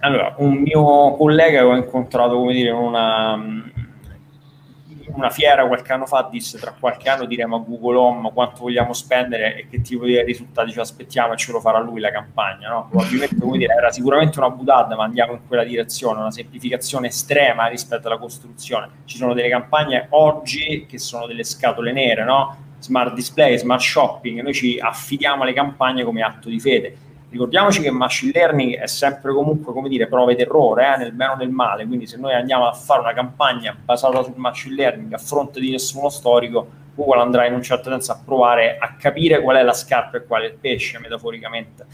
Allora, 0.01 0.35
un 0.39 0.55
mio 0.55 1.15
collega 1.17 1.59
che 1.61 1.65
ho 1.65 1.77
incontrato, 1.77 2.37
come 2.37 2.55
dire, 2.55 2.71
una, 2.71 3.39
una 5.15 5.31
fiera 5.31 5.67
qualche 5.67 5.93
anno 5.93 6.07
fa 6.07 6.29
disse 6.31 6.59
tra 6.59 6.75
qualche 6.79 7.09
anno 7.09 7.27
diremo 7.27 7.57
a 7.57 7.59
Google 7.67 7.97
Home 7.97 8.33
quanto 8.33 8.63
vogliamo 8.63 8.93
spendere 8.93 9.57
e 9.57 9.69
che 9.69 9.83
tipo 9.83 10.05
di 10.05 10.19
risultati 10.23 10.73
ci 10.73 10.81
aspettiamo 10.81 11.35
e 11.35 11.37
ce 11.37 11.53
lo 11.53 11.61
farà 11.61 11.81
lui 11.81 12.01
la 12.01 12.11
campagna. 12.11 12.71
No? 12.71 12.89
Probabilmente 12.89 13.37
come 13.39 13.59
dire, 13.59 13.75
era 13.75 13.91
sicuramente 13.91 14.39
una 14.39 14.49
buttata, 14.51 14.97
ma 14.97 15.05
andiamo 15.05 15.33
in 15.33 15.41
quella 15.47 15.65
direzione, 15.65 16.21
una 16.21 16.31
semplificazione 16.31 17.09
estrema 17.09 17.67
rispetto 17.67 18.07
alla 18.07 18.19
costruzione. 18.19 18.89
Ci 19.05 19.19
sono 19.19 19.35
delle 19.35 19.51
campagne 19.51 20.07
oggi 20.11 20.87
che 20.89 20.99
sono 20.99 21.27
delle 21.27 21.45
scatole 21.45 21.93
nere, 21.93 22.25
no? 22.25 22.69
smart 22.79 23.13
display, 23.13 23.59
smart 23.59 23.83
shopping, 23.83 24.41
noi 24.41 24.55
ci 24.55 24.79
affidiamo 24.81 25.43
alle 25.43 25.53
campagne 25.53 26.03
come 26.03 26.23
atto 26.23 26.49
di 26.49 26.59
fede 26.59 27.09
Ricordiamoci 27.31 27.81
che 27.81 27.93
machine 27.93 28.33
learning 28.35 28.77
è 28.77 28.89
sempre 28.89 29.33
comunque, 29.33 29.73
come 29.73 29.89
dire, 29.89 30.09
prova 30.09 30.33
ed 30.33 30.41
errore, 30.41 30.95
eh, 30.95 30.97
nel 30.99 31.13
bene 31.13 31.33
o 31.33 31.37
nel 31.37 31.51
male, 31.51 31.87
quindi 31.87 32.07
se 32.09 32.17
noi 32.17 32.35
andiamo 32.35 32.67
a 32.67 32.73
fare 32.73 33.01
una 33.01 33.13
campagna 33.13 33.77
basata 33.81 34.25
sul 34.25 34.35
machine 34.37 34.75
learning 34.75 35.13
a 35.13 35.19
fronte 35.19 35.61
di 35.61 35.71
nessuno 35.71 36.09
storico, 36.09 36.69
Google 36.93 37.21
andrà 37.21 37.47
in 37.47 37.55
un 37.55 37.63
certo 37.63 37.89
senso 37.89 38.11
a 38.11 38.21
provare 38.25 38.79
a 38.79 38.97
capire 38.99 39.41
qual 39.41 39.57
è 39.57 39.63
la 39.63 39.73
scarpa 39.73 40.17
e 40.17 40.25
qual 40.25 40.43
è 40.43 40.47
il 40.47 40.57
pesce, 40.61 40.99
metaforicamente 40.99 41.87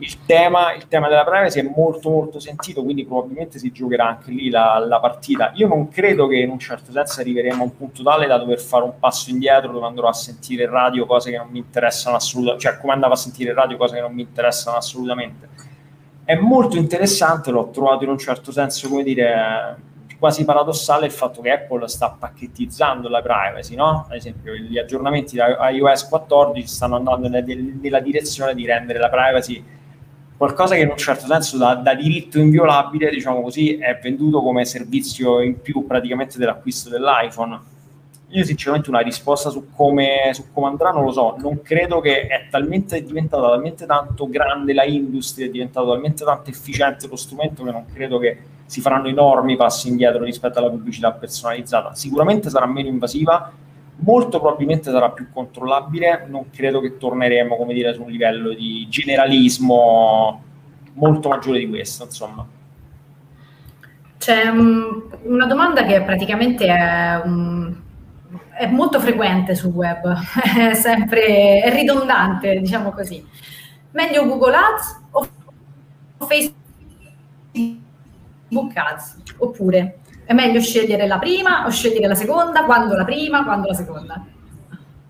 il 0.00 0.24
tema, 0.24 0.72
il 0.72 0.88
tema, 0.88 1.08
della 1.08 1.24
privacy 1.24 1.60
è 1.60 1.62
molto 1.62 2.08
molto 2.08 2.38
sentito, 2.40 2.82
quindi 2.82 3.04
probabilmente 3.04 3.58
si 3.58 3.70
giocherà 3.70 4.08
anche 4.08 4.30
lì 4.30 4.48
la, 4.48 4.78
la, 4.78 4.98
partita. 4.98 5.52
Io 5.56 5.68
non 5.68 5.88
credo 5.88 6.26
che 6.26 6.36
in 6.36 6.48
un 6.48 6.58
certo 6.58 6.90
senso 6.90 7.20
arriveremo 7.20 7.62
a 7.62 7.64
un 7.64 7.76
punto 7.76 8.02
tale 8.02 8.26
da 8.26 8.38
dover 8.38 8.60
fare 8.60 8.84
un 8.84 8.98
passo 8.98 9.30
indietro 9.30 9.72
dove 9.72 9.86
andrò 9.86 10.08
a 10.08 10.14
sentire 10.14 10.66
radio 10.66 11.04
cose 11.04 11.30
che 11.30 11.36
non 11.36 11.48
mi 11.50 11.58
interessano 11.58 12.16
assolutamente, 12.16 12.66
cioè 12.66 12.78
come 12.78 12.94
andavo 12.94 13.12
a 13.12 13.16
sentire 13.16 13.52
radio 13.52 13.76
cose 13.76 13.96
che 13.96 14.00
non 14.00 14.14
mi 14.14 14.22
interessano 14.22 14.78
assolutamente. 14.78 15.48
È 16.24 16.34
molto 16.34 16.76
interessante, 16.78 17.50
l'ho 17.50 17.68
trovato 17.70 18.04
in 18.04 18.10
un 18.10 18.18
certo 18.18 18.52
senso, 18.52 18.88
come 18.88 19.02
dire, 19.02 19.76
quasi 20.18 20.44
paradossale 20.44 21.06
il 21.06 21.12
fatto 21.12 21.42
che 21.42 21.50
Apple 21.50 21.88
sta 21.88 22.16
pacchettizzando 22.18 23.08
la 23.08 23.20
privacy, 23.20 23.74
no? 23.74 24.06
Ad 24.08 24.16
esempio, 24.16 24.54
gli 24.54 24.78
aggiornamenti 24.78 25.36
da 25.36 25.68
iOS 25.68 26.08
14 26.08 26.66
stanno 26.66 26.96
andando 26.96 27.28
nella 27.28 28.00
direzione 28.00 28.54
di 28.54 28.64
rendere 28.64 28.98
la 28.98 29.10
privacy 29.10 29.78
qualcosa 30.40 30.74
che 30.74 30.80
in 30.80 30.88
un 30.88 30.96
certo 30.96 31.26
senso 31.26 31.58
da, 31.58 31.74
da, 31.74 31.94
diritto 31.94 32.38
inviolabile, 32.38 33.10
diciamo 33.10 33.42
così, 33.42 33.76
è 33.76 33.98
venduto 34.02 34.40
come 34.40 34.64
servizio 34.64 35.42
in 35.42 35.60
più 35.60 35.86
praticamente 35.86 36.38
dell'acquisto 36.38 36.88
dell'iPhone. 36.88 37.60
Io 38.28 38.44
sinceramente 38.44 38.88
una 38.88 39.00
risposta 39.00 39.50
su 39.50 39.66
come, 39.74 40.30
su 40.32 40.46
come 40.50 40.68
andrà 40.68 40.92
non 40.92 41.04
lo 41.04 41.12
so, 41.12 41.36
non 41.38 41.60
credo 41.60 42.00
che 42.00 42.26
è 42.26 42.46
talmente 42.48 43.04
diventata 43.04 43.50
talmente 43.50 43.84
tanto 43.84 44.30
grande 44.30 44.72
la 44.72 44.84
industria, 44.84 45.44
è 45.44 45.50
diventato 45.50 45.88
talmente 45.88 46.24
tanto 46.24 46.48
efficiente 46.48 47.06
lo 47.06 47.16
strumento 47.16 47.62
che 47.62 47.70
non 47.70 47.84
credo 47.92 48.16
che 48.16 48.38
si 48.64 48.80
faranno 48.80 49.08
enormi 49.08 49.56
passi 49.56 49.88
indietro 49.88 50.24
rispetto 50.24 50.58
alla 50.58 50.70
pubblicità 50.70 51.12
personalizzata. 51.12 51.94
Sicuramente 51.94 52.48
sarà 52.48 52.64
meno 52.64 52.88
invasiva, 52.88 53.52
molto 54.00 54.40
probabilmente 54.40 54.90
sarà 54.90 55.10
più 55.10 55.28
controllabile, 55.32 56.26
non 56.28 56.50
credo 56.50 56.80
che 56.80 56.96
torneremo, 56.96 57.56
come 57.56 57.74
dire, 57.74 57.94
su 57.94 58.02
un 58.02 58.10
livello 58.10 58.52
di 58.52 58.86
generalismo 58.88 60.42
molto 60.94 61.28
maggiore 61.28 61.58
di 61.58 61.68
questo, 61.68 62.04
insomma. 62.04 62.46
C'è 64.18 64.48
um, 64.48 65.08
una 65.22 65.46
domanda 65.46 65.84
che 65.84 66.02
praticamente 66.02 66.66
è, 66.66 67.20
um, 67.24 67.74
è, 68.50 68.66
molto 68.66 69.00
frequente 69.00 69.54
sul 69.54 69.72
web, 69.72 70.14
è 70.58 70.74
sempre 70.74 71.60
è 71.60 71.72
ridondante, 71.74 72.58
diciamo 72.60 72.92
così. 72.92 73.26
Meglio 73.92 74.26
Google 74.26 74.54
Ads 74.54 75.00
o 75.10 75.28
Facebook 76.26 76.54
Ads? 78.76 79.22
Oppure 79.38 79.99
è 80.30 80.32
meglio 80.32 80.60
scegliere 80.60 81.08
la 81.08 81.18
prima 81.18 81.66
o 81.66 81.70
scegliere 81.70 82.06
la 82.06 82.14
seconda? 82.14 82.64
Quando 82.64 82.94
la 82.94 83.04
prima, 83.04 83.42
quando 83.42 83.66
la 83.66 83.74
seconda? 83.74 84.24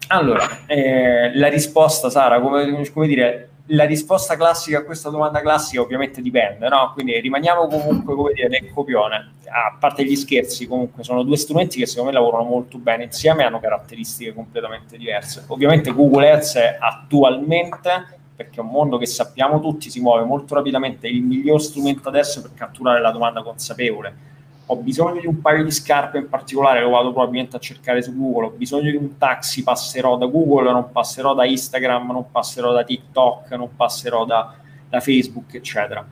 Allora, 0.07 0.65
eh, 0.65 1.37
la 1.37 1.49
risposta, 1.49 2.09
Sara, 2.09 2.41
come, 2.41 2.89
come, 2.91 3.07
dire, 3.07 3.51
la 3.67 3.85
risposta 3.85 4.35
classica 4.35 4.79
a 4.79 4.83
questa 4.83 5.11
domanda 5.11 5.43
classica 5.43 5.83
ovviamente 5.83 6.23
dipende, 6.23 6.71
no? 6.71 6.93
Quindi 6.95 7.21
rimaniamo 7.21 7.67
comunque, 7.67 8.15
come 8.15 8.33
dire, 8.33 8.49
nel 8.49 8.73
copione. 8.73 9.33
A 9.45 9.77
parte 9.79 10.07
gli 10.07 10.17
scherzi, 10.17 10.67
comunque, 10.67 11.05
sono 11.05 11.23
due 11.23 11.37
strumenti 11.37 11.79
che 11.79 11.87
secondo 11.87 12.13
me 12.13 12.17
lavorano 12.17 12.45
molto 12.45 12.79
bene 12.79 13.05
insieme 13.05 13.43
e 13.43 13.45
hanno 13.45 13.61
caratteristiche 13.61 14.33
completamente 14.33 14.97
diverse. 14.97 15.45
Ovviamente 15.49 15.93
Google 15.93 16.31
Ads 16.31 16.55
è 16.55 16.79
attualmente 16.81 18.21
perché 18.35 18.61
è 18.61 18.63
un 18.63 18.71
mondo 18.71 18.97
che 18.97 19.05
sappiamo 19.05 19.61
tutti 19.61 19.91
si 19.91 20.01
muove 20.01 20.25
molto 20.25 20.55
rapidamente, 20.55 21.09
è 21.09 21.11
il 21.11 21.21
miglior 21.21 21.61
strumento 21.61 22.09
adesso 22.09 22.41
per 22.41 22.53
catturare 22.55 23.03
la 23.03 23.11
domanda 23.11 23.43
consapevole 23.43 24.29
ho 24.73 24.77
bisogno 24.77 25.21
di 25.21 25.27
un 25.27 25.41
paio 25.41 25.65
di 25.65 25.71
scarpe 25.73 26.19
in 26.19 26.29
particolare, 26.29 26.81
lo 26.81 26.91
vado 26.91 27.13
probabilmente 27.13 27.57
a 27.57 27.59
cercare 27.59 28.03
su 28.03 28.17
Google, 28.17 28.47
ho 28.47 28.51
bisogno 28.51 28.91
di 28.91 28.97
un 28.97 29.19
taxi, 29.19 29.65
passerò 29.65 30.17
da 30.17 30.27
Google, 30.27 30.71
non 30.71 30.93
passerò 30.93 31.35
da 31.35 31.45
Instagram, 31.45 32.13
non 32.13 32.31
passerò 32.31 32.73
da 32.73 32.85
TikTok, 32.85 33.51
non 33.53 33.75
passerò 33.75 34.25
da, 34.25 34.55
da 34.89 35.01
Facebook, 35.01 35.55
eccetera. 35.55 36.07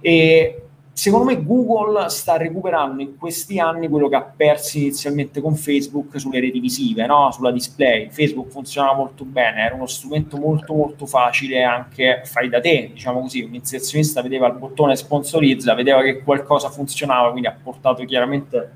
E 0.00 0.67
secondo 0.98 1.26
me 1.26 1.44
Google 1.44 2.08
sta 2.08 2.36
recuperando 2.36 3.00
in 3.00 3.16
questi 3.16 3.60
anni 3.60 3.88
quello 3.88 4.08
che 4.08 4.16
ha 4.16 4.22
perso 4.22 4.78
inizialmente 4.78 5.40
con 5.40 5.54
Facebook 5.54 6.18
sulle 6.18 6.40
reti 6.40 6.58
visive, 6.58 7.06
no? 7.06 7.30
sulla 7.30 7.52
display. 7.52 8.10
Facebook 8.10 8.50
funzionava 8.50 8.96
molto 8.96 9.24
bene, 9.24 9.62
era 9.62 9.76
uno 9.76 9.86
strumento 9.86 10.38
molto 10.38 10.74
molto 10.74 11.06
facile 11.06 11.62
anche 11.62 12.22
fai 12.24 12.48
da 12.48 12.58
te, 12.58 12.90
diciamo 12.92 13.20
così, 13.20 13.42
un 13.42 13.54
inserzionista 13.54 14.22
vedeva 14.22 14.48
il 14.48 14.54
bottone 14.54 14.96
sponsorizza, 14.96 15.72
vedeva 15.74 16.02
che 16.02 16.20
qualcosa 16.24 16.68
funzionava, 16.68 17.30
quindi 17.30 17.46
ha 17.46 17.56
portato 17.62 18.04
chiaramente 18.04 18.70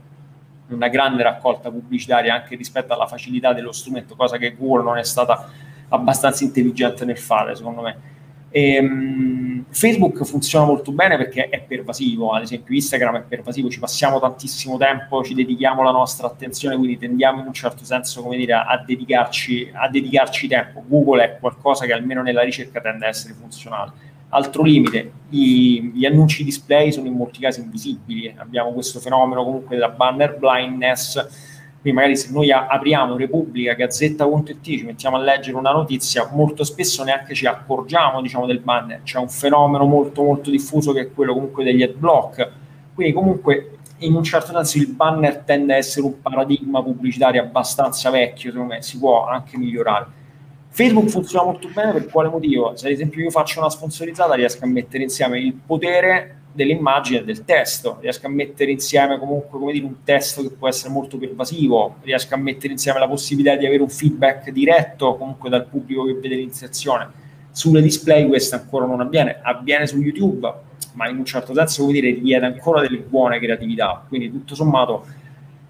una 0.69 0.87
grande 0.87 1.25
raccolta 1.25 1.73
pubblicitaria 1.73 2.35
anche 2.35 2.55
rispetto 2.55 2.93
alla 2.93 3.09
facilità 3.09 3.53
dello 3.53 3.73
strumento, 3.73 4.15
cosa 4.15 4.37
che 4.37 4.55
Google 4.55 4.85
non 4.85 4.97
è 4.97 5.03
stata 5.03 5.51
abbastanza 5.89 6.45
intelligente 6.45 7.05
nel 7.05 7.19
fare, 7.19 7.57
secondo 7.57 7.81
me. 7.83 8.11
E, 8.53 8.79
um, 8.79 9.65
Facebook 9.71 10.23
funziona 10.25 10.67
molto 10.67 10.93
bene 10.93 11.17
perché 11.17 11.49
è 11.49 11.63
pervasivo, 11.63 12.33
ad 12.33 12.43
esempio 12.43 12.75
Instagram 12.75 13.17
è 13.17 13.23
pervasivo, 13.23 13.71
ci 13.71 13.79
passiamo 13.79 14.21
tantissimo 14.21 14.77
tempo, 14.77 15.25
ci 15.25 15.33
dedichiamo 15.33 15.83
la 15.83 15.91
nostra 15.91 16.27
attenzione, 16.27 16.77
quindi 16.77 16.99
tendiamo 16.99 17.41
in 17.41 17.47
un 17.47 17.55
certo 17.55 17.83
senso 17.83 18.23
dire, 18.31 18.53
a, 18.53 18.83
dedicarci, 18.87 19.71
a 19.73 19.89
dedicarci 19.89 20.47
tempo. 20.47 20.85
Google 20.87 21.25
è 21.25 21.39
qualcosa 21.41 21.87
che 21.87 21.95
almeno 21.95 22.21
nella 22.21 22.43
ricerca 22.43 22.83
tende 22.83 23.07
a 23.07 23.09
essere 23.09 23.33
funzionale. 23.33 24.11
Altro 24.29 24.63
limite, 24.63 25.13
i, 25.31 25.91
gli 25.95 26.05
annunci 26.05 26.45
display 26.45 26.93
sono 26.93 27.07
in 27.07 27.15
molti 27.15 27.41
casi 27.41 27.61
invisibili, 27.61 28.35
abbiamo 28.37 28.73
questo 28.73 29.01
fenomeno 29.01 29.43
comunque 29.43 29.77
della 29.77 29.89
banner 29.91 30.37
blindness 30.37 31.52
quindi 31.83 31.99
magari 31.99 32.17
se 32.17 32.31
noi 32.31 32.53
apriamo 32.53 33.17
Repubblica, 33.17 33.75
Gazzetta.it, 33.75 34.61
ci 34.63 34.85
mettiamo 34.85 35.17
a 35.17 35.19
leggere 35.19 35.57
una 35.57 35.73
notizia, 35.73 36.31
molto 36.33 36.63
spesso 36.63 37.03
neanche 37.03 37.35
ci 37.35 37.45
accorgiamo 37.45 38.23
diciamo, 38.23 38.47
del 38.47 38.61
banner. 38.61 39.03
C'è 39.03 39.19
un 39.19 39.29
fenomeno 39.29 39.85
molto 39.85 40.23
molto 40.23 40.49
diffuso 40.49 40.93
che 40.93 41.01
è 41.01 41.13
quello 41.13 41.33
comunque 41.33 41.65
degli 41.65 41.83
adblock. 41.83 42.51
Quindi 42.95 43.13
comunque 43.13 43.79
in 43.99 44.15
un 44.15 44.23
certo 44.23 44.53
senso 44.53 44.79
il 44.79 44.95
banner 44.95 45.39
tende 45.39 45.75
a 45.75 45.77
essere 45.77 46.07
un 46.07 46.23
paradigma 46.23 46.81
pubblicitario 46.81 47.43
abbastanza 47.43 48.11
vecchio, 48.11 48.53
secondo 48.53 48.75
me 48.75 48.83
si 48.83 48.99
può 49.01 49.27
anche 49.27 49.59
migliorare. 49.59 50.07
Facebook 50.69 51.09
funziona 51.09 51.47
molto 51.47 51.69
bene 51.75 51.91
per 51.91 52.07
quale 52.07 52.29
motivo? 52.29 52.77
Se 52.77 52.87
ad 52.87 52.93
esempio 52.93 53.21
io 53.21 53.31
faccio 53.31 53.59
una 53.59 53.69
sponsorizzata 53.69 54.35
riesco 54.35 54.65
a 54.65 54.69
mettere 54.69 55.03
insieme 55.03 55.41
il 55.41 55.53
potere 55.53 56.42
dell'immagine 56.53 57.21
e 57.21 57.25
del 57.25 57.45
testo, 57.45 57.99
riesco 58.01 58.27
a 58.27 58.31
mettere 58.31 58.71
insieme 58.71 59.19
comunque 59.19 59.59
come 59.59 59.73
dire, 59.73 59.85
un 59.85 60.03
testo 60.05 60.43
che 60.43 60.51
può 60.51 60.69
essere 60.69 60.93
molto 60.93 61.17
pervasivo, 61.17 61.97
riesco 62.03 62.35
a 62.35 62.39
mettere 62.39 62.73
insieme 62.73 62.99
la 62.99 63.09
possibilità 63.09 63.57
di 63.57 63.67
avere 63.67 63.83
un 63.83 63.89
feedback 63.89 64.51
diretto 64.51 65.17
comunque 65.17 65.49
dal 65.49 65.67
pubblico 65.67 66.05
che 66.05 66.15
vede 66.15 66.37
l'inserzione. 66.37 67.21
Sulle 67.51 67.83
display 67.83 68.27
questo 68.27 68.55
ancora 68.57 68.87
non 68.87 69.01
avviene, 69.01 69.41
avviene 69.43 69.87
su 69.87 69.99
YouTube, 70.01 70.53
ma 70.95 71.09
in 71.09 71.19
un 71.19 71.25
certo 71.25 71.55
senso 71.55 71.83
come 71.83 71.95
dire 71.95 72.11
richiede 72.11 72.47
ancora 72.47 72.81
delle 72.81 72.99
buone 72.99 73.39
creatività, 73.39 74.05
quindi 74.07 74.31
tutto 74.31 74.55
sommato 74.55 75.07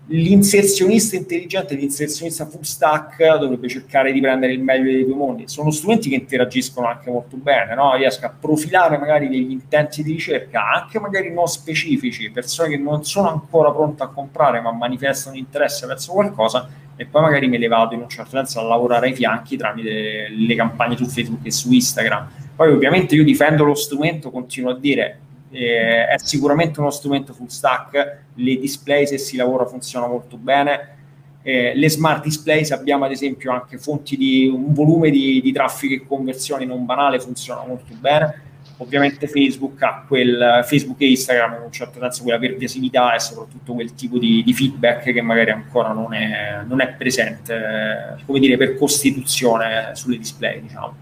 l'inserzionista 0.06 1.16
intelligente, 1.16 1.74
l'inserzionista 1.74 2.46
full 2.46 2.62
stack 2.62 3.38
dovrebbe 3.38 3.68
cercare 3.68 4.12
di 4.12 4.20
prendere 4.20 4.52
il 4.52 4.60
meglio 4.60 4.90
dei 4.90 5.04
due 5.04 5.14
mondi. 5.14 5.44
Sono 5.46 5.70
strumenti 5.70 6.08
che 6.08 6.16
interagiscono 6.16 6.88
anche 6.88 7.10
molto 7.10 7.36
bene, 7.36 7.74
no? 7.74 7.94
riesco 7.94 8.26
a 8.26 8.34
profilare 8.38 8.98
magari 8.98 9.28
degli 9.28 9.52
intenti 9.52 10.02
di 10.02 10.12
ricerca, 10.12 10.72
anche 10.72 10.98
magari 10.98 11.32
non 11.32 11.46
specifici, 11.46 12.30
persone 12.30 12.70
che 12.70 12.76
non 12.78 13.04
sono 13.04 13.28
ancora 13.28 13.70
pronte 13.70 14.02
a 14.02 14.08
comprare 14.08 14.60
ma 14.60 14.72
manifestano 14.72 15.36
interesse 15.36 15.86
verso 15.86 16.12
qualcosa 16.12 16.68
e 16.96 17.06
poi 17.06 17.22
magari 17.22 17.48
me 17.48 17.58
le 17.58 17.68
vado 17.68 17.94
in 17.94 18.00
un 18.00 18.08
certo 18.08 18.36
senso 18.36 18.60
a 18.60 18.64
lavorare 18.64 19.06
ai 19.08 19.14
fianchi 19.14 19.56
tramite 19.56 20.28
le 20.28 20.54
campagne 20.54 20.96
su 20.96 21.06
Facebook 21.06 21.46
e 21.46 21.50
su 21.50 21.72
Instagram. 21.72 22.28
Poi 22.54 22.70
ovviamente 22.70 23.14
io 23.14 23.24
difendo 23.24 23.64
lo 23.64 23.74
strumento, 23.74 24.30
continuo 24.30 24.72
a 24.72 24.78
dire 24.78 25.18
eh, 25.52 26.06
è 26.06 26.18
sicuramente 26.18 26.80
uno 26.80 26.90
strumento 26.90 27.32
full 27.32 27.46
stack, 27.46 28.18
le 28.34 28.56
display 28.58 29.06
se 29.06 29.18
si 29.18 29.36
lavora 29.36 29.66
funzionano 29.66 30.12
molto 30.12 30.36
bene, 30.36 30.96
eh, 31.42 31.72
le 31.74 31.90
smart 31.90 32.22
displays 32.22 32.70
abbiamo 32.70 33.04
ad 33.04 33.10
esempio 33.10 33.52
anche 33.52 33.76
fonti 33.76 34.16
di 34.16 34.46
un 34.46 34.72
volume 34.72 35.10
di, 35.10 35.40
di 35.42 35.52
traffico 35.52 35.94
e 35.94 36.06
conversioni 36.06 36.64
non 36.64 36.84
banale, 36.84 37.20
funziona 37.20 37.64
molto 37.66 37.94
bene. 37.98 38.50
ovviamente 38.78 39.28
Facebook 39.28 39.80
ha 39.82 40.04
quel 40.06 40.62
Facebook 40.64 41.00
e 41.02 41.10
Instagram 41.10 41.54
in 41.54 41.62
un 41.62 41.72
certo 41.72 42.00
senso 42.00 42.22
quella 42.22 42.38
pervasività 42.38 43.14
e 43.14 43.20
soprattutto 43.20 43.74
quel 43.74 43.94
tipo 43.94 44.18
di, 44.18 44.42
di 44.44 44.52
feedback 44.54 45.12
che 45.12 45.20
magari 45.20 45.50
ancora 45.50 45.92
non 45.92 46.14
è, 46.14 46.62
non 46.66 46.80
è 46.80 46.94
presente, 46.94 47.54
eh, 47.54 48.24
come 48.24 48.38
dire, 48.38 48.56
per 48.56 48.76
costituzione 48.76 49.90
sulle 49.94 50.18
display, 50.18 50.62
diciamo. 50.62 51.01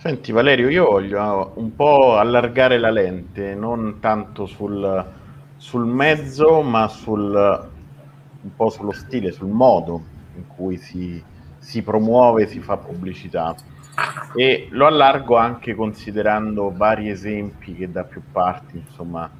Senti 0.00 0.32
Valerio, 0.32 0.70
io 0.70 0.86
voglio 0.86 1.52
un 1.56 1.76
po' 1.76 2.16
allargare 2.16 2.78
la 2.78 2.88
lente, 2.88 3.54
non 3.54 3.98
tanto 4.00 4.46
sul, 4.46 5.06
sul 5.58 5.84
mezzo, 5.84 6.62
ma 6.62 6.88
sul, 6.88 7.68
un 8.40 8.54
po' 8.56 8.70
sullo 8.70 8.92
stile, 8.92 9.30
sul 9.30 9.48
modo 9.48 10.02
in 10.36 10.46
cui 10.46 10.78
si, 10.78 11.22
si 11.58 11.82
promuove, 11.82 12.46
si 12.46 12.60
fa 12.60 12.78
pubblicità. 12.78 13.54
E 14.34 14.68
lo 14.70 14.86
allargo 14.86 15.36
anche 15.36 15.74
considerando 15.74 16.72
vari 16.74 17.10
esempi 17.10 17.74
che 17.74 17.90
da 17.90 18.04
più 18.04 18.22
parti 18.32 18.78
insomma 18.78 19.30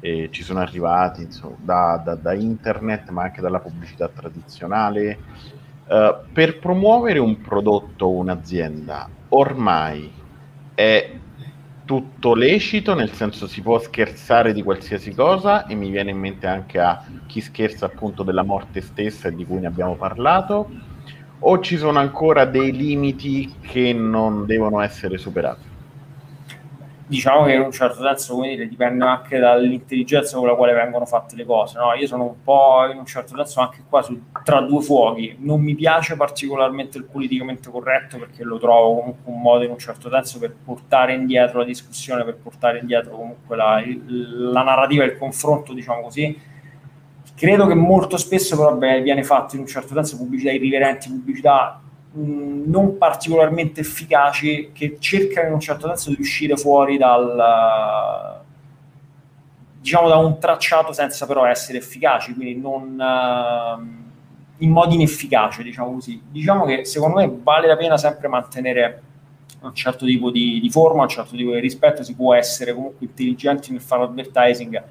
eh, 0.00 0.28
ci 0.30 0.42
sono 0.42 0.60
arrivati 0.60 1.22
insomma, 1.22 1.56
da, 1.58 2.02
da, 2.04 2.14
da, 2.16 2.34
internet 2.34 3.08
ma 3.08 3.22
anche 3.22 3.40
dalla 3.40 3.60
pubblicità 3.60 4.06
tradizionale. 4.08 5.18
Uh, 5.86 6.30
per 6.30 6.58
promuovere 6.58 7.18
un 7.18 7.40
prodotto 7.40 8.04
o 8.04 8.10
un'azienda 8.10 9.08
ormai 9.30 10.12
è 10.74 11.18
tutto 11.84 12.34
lecito 12.34 12.94
nel 12.94 13.12
senso 13.12 13.46
si 13.48 13.62
può 13.62 13.78
scherzare 13.80 14.52
di 14.52 14.62
qualsiasi 14.62 15.12
cosa 15.12 15.66
e 15.66 15.74
mi 15.74 15.90
viene 15.90 16.10
in 16.10 16.18
mente 16.18 16.46
anche 16.46 16.78
a 16.78 17.02
chi 17.26 17.40
scherza 17.40 17.86
appunto 17.86 18.22
della 18.22 18.44
morte 18.44 18.80
stessa 18.80 19.30
di 19.30 19.44
cui 19.44 19.60
ne 19.60 19.66
abbiamo 19.66 19.96
parlato 19.96 20.70
o 21.40 21.60
ci 21.60 21.76
sono 21.78 21.98
ancora 21.98 22.44
dei 22.44 22.72
limiti 22.72 23.58
che 23.60 23.92
non 23.92 24.46
devono 24.46 24.80
essere 24.80 25.18
superati? 25.18 25.69
Diciamo 27.10 27.44
che 27.44 27.54
in 27.54 27.60
un 27.60 27.72
certo 27.72 28.02
senso 28.02 28.34
come 28.34 28.50
dire, 28.50 28.68
dipende 28.68 29.04
anche 29.04 29.38
dall'intelligenza 29.38 30.38
con 30.38 30.46
la 30.46 30.54
quale 30.54 30.72
vengono 30.72 31.04
fatte 31.06 31.34
le 31.34 31.44
cose. 31.44 31.76
No? 31.76 31.92
Io 31.94 32.06
sono 32.06 32.22
un 32.22 32.42
po' 32.44 32.88
in 32.88 32.98
un 32.98 33.04
certo 33.04 33.34
senso 33.34 33.60
anche 33.60 33.82
qua 33.88 34.00
su, 34.00 34.16
tra 34.44 34.60
due 34.60 34.80
fuochi. 34.80 35.36
Non 35.40 35.60
mi 35.60 35.74
piace 35.74 36.14
particolarmente 36.14 36.98
il 36.98 37.04
politicamente 37.04 37.68
corretto 37.68 38.16
perché 38.16 38.44
lo 38.44 38.58
trovo 38.58 39.00
comunque 39.00 39.32
un 39.32 39.40
modo 39.40 39.64
in 39.64 39.70
un 39.70 39.78
certo 39.78 40.08
senso 40.08 40.38
per 40.38 40.54
portare 40.64 41.12
indietro 41.14 41.58
la 41.58 41.64
discussione, 41.64 42.22
per 42.22 42.36
portare 42.36 42.78
indietro 42.78 43.16
comunque 43.16 43.56
la, 43.56 43.82
la 44.06 44.62
narrativa, 44.62 45.02
il 45.02 45.18
confronto, 45.18 45.72
diciamo 45.72 46.02
così 46.02 46.48
Credo 47.40 47.66
che 47.66 47.74
molto 47.74 48.18
spesso 48.18 48.54
però 48.54 48.74
beh, 48.74 49.00
viene 49.00 49.24
fatto 49.24 49.54
in 49.54 49.62
un 49.62 49.66
certo 49.66 49.94
senso 49.94 50.18
pubblicità 50.18 50.52
irriverenti, 50.52 51.08
pubblicità 51.08 51.80
non 52.12 52.98
particolarmente 52.98 53.80
efficaci 53.80 54.70
che 54.72 54.96
cercano 54.98 55.48
in 55.48 55.54
un 55.54 55.60
certo 55.60 55.86
senso 55.86 56.10
di 56.10 56.20
uscire 56.20 56.56
fuori 56.56 56.96
dal 56.96 58.38
diciamo 59.80 60.08
da 60.08 60.16
un 60.16 60.38
tracciato 60.38 60.92
senza 60.92 61.26
però 61.26 61.46
essere 61.46 61.78
efficaci, 61.78 62.34
quindi 62.34 62.60
non 62.60 62.98
uh, 62.98 64.62
in 64.62 64.70
modo 64.70 64.94
inefficace, 64.94 65.62
diciamo 65.62 65.92
così. 65.92 66.20
Diciamo 66.30 66.66
che 66.66 66.84
secondo 66.84 67.16
me 67.16 67.32
vale 67.42 67.66
la 67.66 67.76
pena 67.76 67.96
sempre 67.96 68.28
mantenere 68.28 69.02
un 69.62 69.74
certo 69.74 70.04
tipo 70.04 70.30
di, 70.30 70.60
di 70.60 70.70
forma, 70.70 71.02
un 71.02 71.08
certo 71.08 71.34
tipo 71.36 71.52
di 71.52 71.60
rispetto, 71.60 72.02
si 72.02 72.14
può 72.14 72.34
essere 72.34 72.74
comunque 72.74 73.06
intelligenti 73.06 73.72
nel 73.72 73.80
fare 73.80 74.02
advertising 74.02 74.82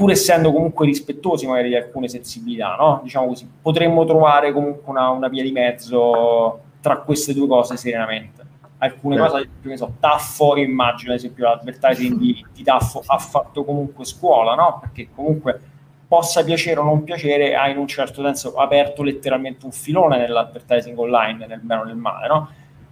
pur 0.00 0.10
essendo 0.10 0.50
comunque 0.50 0.86
rispettosi 0.86 1.46
magari 1.46 1.68
di 1.68 1.76
alcune 1.76 2.08
sensibilità, 2.08 2.74
no? 2.74 3.00
Diciamo 3.02 3.26
così, 3.26 3.46
potremmo 3.60 4.06
trovare 4.06 4.50
comunque 4.50 4.90
una, 4.90 5.10
una 5.10 5.28
via 5.28 5.42
di 5.42 5.52
mezzo 5.52 6.58
tra 6.80 6.96
queste 7.00 7.34
due 7.34 7.46
cose 7.46 7.76
serenamente. 7.76 8.42
Alcune 8.78 9.16
Beh. 9.16 9.28
cose, 9.28 9.48
che 9.62 9.76
so, 9.76 9.92
Taffo, 10.00 10.56
immagino 10.56 11.12
ad 11.12 11.18
esempio 11.18 11.44
l'advertising 11.44 12.16
di, 12.16 12.42
di 12.50 12.62
Taffo 12.62 13.02
ha 13.04 13.18
fatto 13.18 13.62
comunque 13.62 14.06
scuola, 14.06 14.54
no? 14.54 14.78
Perché 14.80 15.10
comunque 15.14 15.60
possa 16.08 16.42
piacere 16.44 16.80
o 16.80 16.84
non 16.84 17.04
piacere, 17.04 17.54
ha 17.54 17.68
in 17.68 17.76
un 17.76 17.86
certo 17.86 18.22
senso 18.22 18.54
aperto 18.54 19.02
letteralmente 19.02 19.66
un 19.66 19.72
filone 19.72 20.16
nell'advertising 20.16 20.98
online, 20.98 21.46
nel 21.46 21.60
bene 21.60 21.82
o 21.82 21.84
nel 21.84 21.96
male, 21.96 22.26
no? 22.26 22.48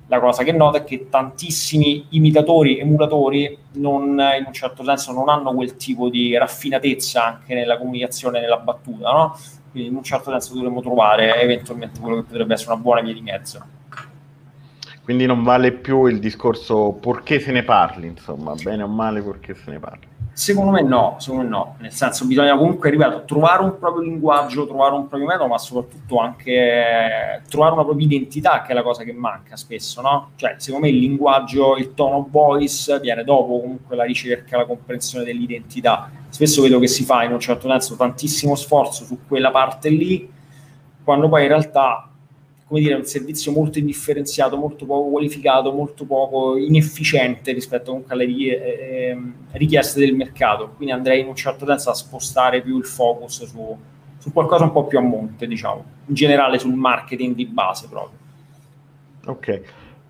La 0.08 0.20
cosa 0.20 0.42
che 0.42 0.52
noto 0.52 0.78
è 0.78 0.84
che 0.84 1.08
tantissimi 1.10 2.06
imitatori, 2.10 2.78
emulatori, 2.78 3.56
non, 3.74 4.18
in 4.38 4.44
un 4.46 4.52
certo 4.52 4.82
senso 4.82 5.12
non 5.12 5.28
hanno 5.28 5.52
quel 5.52 5.76
tipo 5.76 6.08
di 6.08 6.36
raffinatezza 6.36 7.24
anche 7.24 7.54
nella 7.54 7.76
comunicazione, 7.76 8.40
nella 8.40 8.56
battuta, 8.56 9.10
no? 9.10 9.38
Quindi 9.70 9.90
in 9.90 9.96
un 9.96 10.02
certo 10.02 10.30
senso 10.30 10.54
dovremmo 10.54 10.80
trovare 10.80 11.40
eventualmente 11.42 12.00
quello 12.00 12.16
che 12.16 12.22
potrebbe 12.22 12.54
essere 12.54 12.72
una 12.72 12.80
buona 12.80 13.02
via 13.02 13.12
di 13.12 13.20
mezzo. 13.20 13.62
Quindi 15.04 15.26
non 15.26 15.42
vale 15.42 15.72
più 15.72 16.06
il 16.06 16.18
discorso 16.18 16.92
purché 16.92 17.38
se 17.40 17.52
ne 17.52 17.62
parli, 17.62 18.06
insomma, 18.06 18.54
bene 18.54 18.82
o 18.82 18.88
male 18.88 19.20
purché 19.22 19.54
se 19.54 19.70
ne 19.70 19.78
parli. 19.78 20.17
Secondo 20.38 20.70
me 20.70 20.82
no, 20.82 21.16
secondo 21.18 21.42
me 21.42 21.48
no, 21.48 21.74
nel 21.80 21.90
senso 21.90 22.24
bisogna 22.24 22.56
comunque, 22.56 22.90
ripeto, 22.90 23.24
trovare 23.24 23.64
un 23.64 23.76
proprio 23.76 24.04
linguaggio, 24.04 24.68
trovare 24.68 24.94
un 24.94 25.08
proprio 25.08 25.26
metodo, 25.26 25.48
ma 25.48 25.58
soprattutto 25.58 26.20
anche 26.20 27.42
trovare 27.48 27.72
una 27.72 27.82
propria 27.82 28.06
identità, 28.06 28.62
che 28.62 28.70
è 28.70 28.74
la 28.74 28.84
cosa 28.84 29.02
che 29.02 29.12
manca 29.12 29.56
spesso, 29.56 30.00
no? 30.00 30.30
Cioè, 30.36 30.54
secondo 30.58 30.86
me 30.86 30.92
il 30.92 31.00
linguaggio, 31.00 31.76
il 31.76 31.92
tono 31.92 32.28
voice 32.30 33.00
viene 33.00 33.24
dopo 33.24 33.60
comunque 33.62 33.96
la 33.96 34.04
ricerca, 34.04 34.58
la 34.58 34.64
comprensione 34.64 35.24
dell'identità. 35.24 36.08
Spesso 36.28 36.62
vedo 36.62 36.78
che 36.78 36.86
si 36.86 37.02
fa 37.02 37.24
in 37.24 37.32
un 37.32 37.40
certo 37.40 37.68
senso 37.68 37.96
tantissimo 37.96 38.54
sforzo 38.54 39.04
su 39.04 39.18
quella 39.26 39.50
parte 39.50 39.88
lì, 39.88 40.30
quando 41.02 41.28
poi 41.28 41.42
in 41.42 41.48
realtà 41.48 42.08
come 42.68 42.80
dire, 42.80 42.94
un 42.94 43.04
servizio 43.04 43.50
molto 43.50 43.78
indifferenziato, 43.78 44.58
molto 44.58 44.84
poco 44.84 45.08
qualificato, 45.08 45.72
molto 45.72 46.04
poco 46.04 46.58
inefficiente 46.58 47.52
rispetto 47.52 47.86
comunque 47.92 48.12
alle 48.12 48.26
eh, 48.26 49.18
richieste 49.52 50.00
del 50.00 50.14
mercato. 50.14 50.72
Quindi 50.76 50.92
andrei 50.92 51.22
in 51.22 51.28
un 51.28 51.34
certo 51.34 51.64
senso 51.64 51.88
a 51.88 51.94
spostare 51.94 52.60
più 52.60 52.76
il 52.76 52.84
focus 52.84 53.46
su, 53.46 53.78
su, 54.18 54.32
qualcosa 54.34 54.64
un 54.64 54.72
po' 54.72 54.86
più 54.86 54.98
a 54.98 55.00
monte, 55.00 55.46
diciamo, 55.46 55.82
in 56.08 56.14
generale 56.14 56.58
sul 56.58 56.74
marketing 56.74 57.34
di 57.34 57.46
base 57.46 57.88
proprio. 57.88 58.18
Ok. 59.24 59.62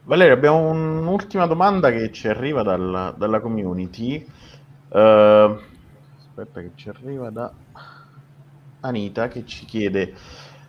Valerio, 0.02 0.34
abbiamo 0.34 0.68
un'ultima 0.68 1.46
domanda 1.46 1.92
che 1.92 2.10
ci 2.10 2.26
arriva 2.26 2.64
dal, 2.64 3.14
dalla 3.16 3.38
community. 3.38 4.26
Uh, 4.88 4.98
aspetta 4.98 6.60
che 6.60 6.70
ci 6.74 6.88
arriva 6.88 7.30
da 7.30 7.52
Anita 8.80 9.28
che 9.28 9.44
ci 9.44 9.64
chiede 9.64 10.14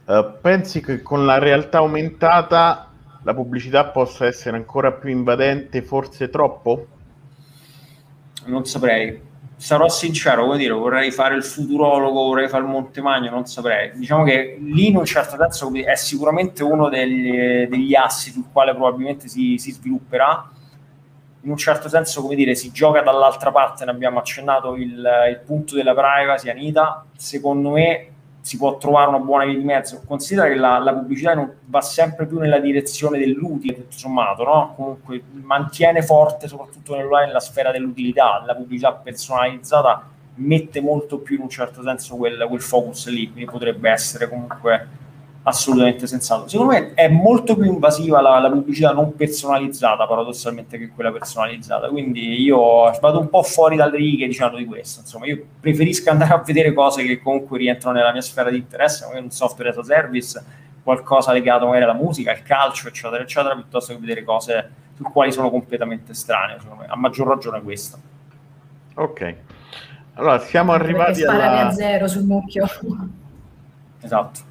Uh, 0.10 0.40
pensi 0.42 0.82
che 0.82 1.04
con 1.04 1.24
la 1.24 1.38
realtà 1.38 1.78
aumentata 1.78 2.92
la 3.22 3.34
pubblicità 3.36 3.86
possa 3.86 4.26
essere 4.26 4.58
ancora 4.58 4.92
più 4.92 5.12
invadente, 5.12 5.84
forse 5.84 6.30
troppo? 6.30 6.88
Non 8.46 8.66
saprei. 8.66 9.22
Sarò 9.56 9.88
sincero, 9.88 10.46
come 10.46 10.58
dire, 10.58 10.74
vorrei 10.74 11.12
fare 11.12 11.36
il 11.36 11.44
futurologo, 11.44 12.24
vorrei 12.24 12.50
fare 12.50 12.64
il 12.64 12.70
Montemagno, 12.70 13.30
non 13.30 13.46
saprei. 13.46 13.92
Diciamo 14.00 14.24
che 14.24 14.58
lì 14.60 14.88
in 14.88 14.96
un 14.98 15.06
certo 15.06 15.38
senso 15.38 15.72
è 15.76 15.96
sicuramente 15.96 16.64
uno 16.64 16.90
degli, 16.90 17.68
degli 17.68 17.94
assi 17.94 18.32
sul 18.32 18.46
quale 18.52 18.74
probabilmente 18.74 19.28
si, 19.28 19.60
si 19.60 19.72
svilupperà 19.72 20.50
in 21.42 21.52
un 21.52 21.58
certo 21.58 21.88
senso, 21.88 22.24
come 22.24 22.34
dire, 22.34 22.56
si 22.56 22.72
gioca 22.72 23.02
dall'altra 23.02 23.52
parte, 23.52 23.86
ne 23.86 23.92
abbiamo 23.92 24.18
accennato 24.18 24.76
il, 24.76 25.08
il 25.30 25.42
punto 25.46 25.76
della 25.76 25.94
privacy, 25.94 26.50
Anita. 26.50 27.06
Secondo 27.16 27.70
me 27.70 28.08
si 28.42 28.58
può 28.58 28.78
trovare 28.78 29.10
una 29.10 29.20
buona 29.20 29.46
via 29.46 29.58
di 29.58 29.64
mezzo. 29.64 30.02
Considera 30.06 30.48
che 30.48 30.56
la, 30.56 30.80
la 30.80 30.94
pubblicità 30.94 31.34
non, 31.34 31.52
va 31.66 31.82
sempre 31.82 32.26
più 32.26 32.40
nella 32.40 32.60
direzione 32.60 33.20
dell'utile, 33.20 33.76
tutto 33.76 33.98
sommato, 33.98 34.44
no? 34.44 34.74
Comunque 34.76 35.24
mantiene 35.32 36.02
forte, 36.02 36.48
soprattutto 36.48 36.96
nell'online, 36.96 37.32
la 37.32 37.40
sfera 37.40 37.72
dell'utilità. 37.72 38.44
La 38.46 38.56
pubblicità 38.56 38.94
personalizzata 38.94 40.08
mette 40.36 40.82
molto 40.82 41.20
più 41.20 41.36
in 41.36 41.42
un 41.42 41.50
certo 41.50 41.82
senso 41.84 42.16
quel, 42.16 42.46
quel 42.48 42.62
focus 42.62 43.10
lì, 43.10 43.32
quindi 43.32 43.50
potrebbe 43.50 43.90
essere 43.90 44.30
comunque 44.30 44.88
assolutamente 45.44 46.06
sensato. 46.06 46.48
Secondo 46.48 46.74
me 46.74 46.94
è 46.94 47.08
molto 47.08 47.56
più 47.56 47.66
invasiva 47.66 48.22
la, 48.22 48.40
la, 48.40 48.50
pubblicità 48.50 48.92
non 48.92 49.16
personalizzata, 49.16 50.06
paradossalmente, 50.06 50.78
che 50.78 50.90
quella 50.90 51.12
personalizzata. 51.12 51.90
Quindi 51.90 52.42
io 52.42 52.92
vado 53.00 53.20
un 53.20 53.30
po' 53.30 53.44
fuori 53.44 53.76
dalle 53.76 53.98
righe 53.98 54.28
diciamo 54.28 54.58
di 54.58 54.66
questo. 54.66 55.02
Insomma, 55.02 55.26
io 55.26 55.44
preferisco 55.60 56.10
andare 56.10 56.34
a 56.34 56.38
vedere 56.38 56.74
cose 56.74 57.04
che 57.04 57.22
comunque 57.22 57.58
rientrano 57.58 57.98
nella 57.98 58.12
mia 58.12 58.22
sfera 58.22 58.50
di 58.50 58.58
interesse, 58.58 59.06
come 59.06 59.20
un 59.20 59.32
software 59.32 59.70
as 59.70 59.78
a 59.78 59.84
service, 59.84 60.44
qualcosa 60.84 61.32
legato 61.32 61.66
magari 61.66 61.84
alla 61.84 61.94
musica, 61.94 62.32
al 62.32 62.44
calcio, 62.44 62.88
eccetera, 62.88 63.22
eccetera, 63.22 63.56
piuttosto 63.56 63.94
che 63.94 64.00
vedere 64.00 64.24
cose 64.24 64.72
su 64.96 65.04
quali 65.04 65.32
sono 65.32 65.50
completamente 65.50 66.14
strane. 66.14 66.58
Me. 66.78 66.86
A 66.88 66.96
maggior 66.98 67.28
ragione 67.28 67.62
questo. 67.62 67.98
Ok. 68.96 69.36
Allora, 70.16 70.40
siamo 70.40 70.74
arrivati 70.74 71.24
alla... 71.24 71.68
a 71.68 71.72
zero 71.72 72.08
sul 72.08 72.24
mucchio. 72.24 72.68
Esatto. 74.02 74.48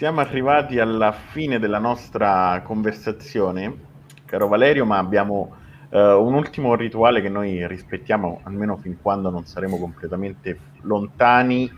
Siamo 0.00 0.20
arrivati 0.20 0.78
alla 0.78 1.12
fine 1.12 1.58
della 1.58 1.78
nostra 1.78 2.62
conversazione, 2.64 3.80
caro 4.24 4.48
Valerio, 4.48 4.86
ma 4.86 4.96
abbiamo 4.96 5.54
uh, 5.90 5.98
un 5.98 6.32
ultimo 6.32 6.74
rituale 6.74 7.20
che 7.20 7.28
noi 7.28 7.68
rispettiamo 7.68 8.40
almeno 8.44 8.78
fin 8.78 8.96
quando 9.02 9.28
non 9.28 9.44
saremo 9.44 9.76
completamente 9.78 10.58
lontani 10.84 11.70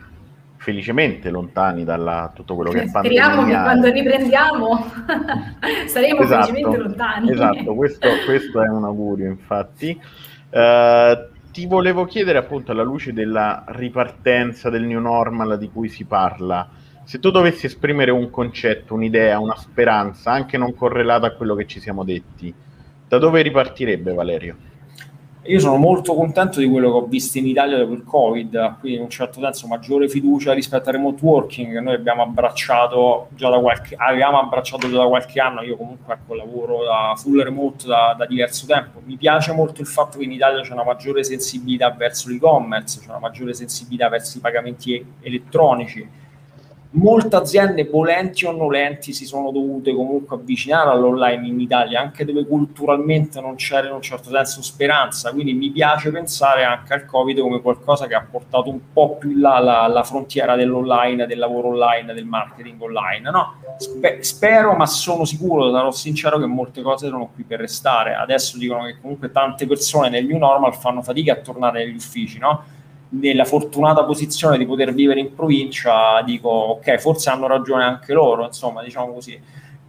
felicemente 0.55 1.29
lontani 1.31 1.83
da 1.83 2.31
tutto 2.33 2.55
quello 2.55 2.71
che 2.71 2.83
è 2.83 2.89
pandemia. 2.89 3.23
Speriamo 3.23 3.45
che 3.45 3.61
quando 3.61 3.91
riprendiamo 3.91 4.85
saremo 5.87 6.21
esatto, 6.21 6.45
felicemente 6.45 6.77
lontani. 6.77 7.29
Esatto, 7.29 7.75
questo, 7.75 8.07
questo, 8.25 8.63
è 8.63 8.69
un 8.69 8.85
augurio 8.85 9.27
infatti. 9.27 9.99
Uh, 10.49 11.27
ti 11.51 11.65
volevo 11.65 12.05
chiedere 12.05 12.37
appunto 12.37 12.71
alla 12.71 12.83
luce 12.83 13.11
della 13.11 13.65
ripartenza 13.67 14.69
del 14.69 14.83
new 14.83 15.01
normal 15.01 15.57
di 15.57 15.69
cui 15.69 15.89
si 15.89 16.05
parla, 16.05 16.65
se 17.05 17.19
tu 17.19 17.31
dovessi 17.31 17.65
esprimere 17.65 18.11
un 18.11 18.29
concetto, 18.29 18.93
un'idea, 18.93 19.39
una 19.39 19.55
speranza, 19.55 20.31
anche 20.31 20.57
non 20.57 20.73
correlata 20.73 21.27
a 21.27 21.31
quello 21.31 21.55
che 21.55 21.67
ci 21.67 21.79
siamo 21.79 22.03
detti, 22.03 22.53
da 23.07 23.17
dove 23.17 23.41
ripartirebbe 23.41 24.13
Valerio? 24.13 24.55
Io 25.47 25.59
sono 25.59 25.75
molto 25.75 26.13
contento 26.15 26.61
di 26.61 26.69
quello 26.69 26.89
che 26.89 26.97
ho 26.99 27.05
visto 27.05 27.37
in 27.37 27.45
Italia 27.45 27.77
dopo 27.77 27.91
il 27.91 28.05
Covid, 28.05 28.77
quindi 28.79 28.97
in 28.97 29.03
un 29.03 29.09
certo 29.09 29.41
senso 29.41 29.67
maggiore 29.67 30.07
fiducia 30.07 30.53
rispetto 30.53 30.87
al 30.87 30.95
remote 30.95 31.19
working 31.21 31.73
che 31.73 31.81
noi 31.81 31.95
abbiamo 31.95 32.21
abbracciato 32.21 33.27
già 33.31 33.49
da 33.49 33.59
qualche, 33.59 33.97
abbracciato 33.97 34.89
già 34.89 34.99
da 34.99 35.05
qualche 35.05 35.41
anno, 35.41 35.61
io 35.61 35.75
comunque 35.75 36.13
ecco, 36.13 36.33
lavoro 36.35 36.85
da 36.85 37.13
full 37.17 37.43
remote 37.43 37.85
da, 37.85 38.15
da, 38.17 38.25
diverso 38.25 38.65
tempo. 38.65 39.01
Mi 39.03 39.17
piace 39.17 39.51
molto 39.51 39.81
il 39.81 39.87
fatto 39.87 40.17
che 40.17 40.23
in 40.23 40.31
Italia 40.31 40.61
c'è 40.61 40.71
una 40.71 40.85
maggiore 40.85 41.25
sensibilità 41.25 41.91
verso 41.91 42.29
l'e-commerce, 42.29 43.01
c'è 43.01 43.09
una 43.09 43.19
maggiore 43.19 43.53
sensibilità 43.53 44.07
verso 44.07 44.37
i 44.37 44.41
pagamenti 44.41 45.05
elettronici 45.19 46.21
molte 46.95 47.35
aziende 47.35 47.85
volenti 47.85 48.45
o 48.45 48.51
nolenti 48.51 49.13
si 49.13 49.25
sono 49.25 49.51
dovute 49.51 49.93
comunque 49.93 50.35
avvicinare 50.35 50.89
all'online 50.91 51.47
in 51.47 51.59
Italia, 51.59 52.01
anche 52.01 52.25
dove 52.25 52.45
culturalmente 52.45 53.41
non 53.41 53.55
c'era 53.55 53.87
in 53.87 53.93
un 53.93 54.01
certo 54.01 54.29
senso 54.29 54.61
speranza, 54.61 55.31
quindi 55.31 55.53
mi 55.53 55.71
piace 55.71 56.11
pensare 56.11 56.63
anche 56.63 56.93
al 56.93 57.05
Covid 57.05 57.39
come 57.39 57.61
qualcosa 57.61 58.05
che 58.05 58.13
ha 58.13 58.25
portato 58.29 58.69
un 58.69 58.79
po' 58.91 59.17
più 59.17 59.31
in 59.31 59.39
là 59.39 59.59
la, 59.59 59.87
la 59.87 60.03
frontiera 60.03 60.55
dell'online, 60.55 61.25
del 61.25 61.39
lavoro 61.39 61.69
online, 61.69 62.13
del 62.13 62.25
marketing 62.25 62.79
online. 62.79 63.29
No? 63.31 63.55
Spe- 63.77 64.21
spero, 64.21 64.73
ma 64.75 64.85
sono 64.85 65.25
sicuro, 65.25 65.71
sarò 65.71 65.91
sincero, 65.91 66.37
che 66.37 66.45
molte 66.45 66.81
cose 66.81 67.07
sono 67.07 67.29
qui 67.33 67.43
per 67.43 67.59
restare. 67.59 68.13
Adesso 68.13 68.57
dicono 68.57 68.85
che 68.85 68.97
comunque 69.01 69.31
tante 69.31 69.65
persone 69.65 70.09
nel 70.09 70.25
new 70.25 70.37
normal 70.37 70.75
fanno 70.75 71.01
fatica 71.01 71.33
a 71.33 71.37
tornare 71.37 71.85
negli 71.85 71.95
uffici, 71.95 72.37
no? 72.37 72.81
Nella 73.19 73.45
fortunata 73.45 74.03
posizione 74.05 74.57
di 74.57 74.65
poter 74.65 74.93
vivere 74.93 75.19
in 75.19 75.33
provincia, 75.33 76.21
dico 76.23 76.49
ok, 76.49 76.97
forse 76.97 77.29
hanno 77.29 77.47
ragione 77.47 77.83
anche 77.83 78.13
loro, 78.13 78.45
insomma, 78.45 78.83
diciamo 78.83 79.13
così. 79.13 79.39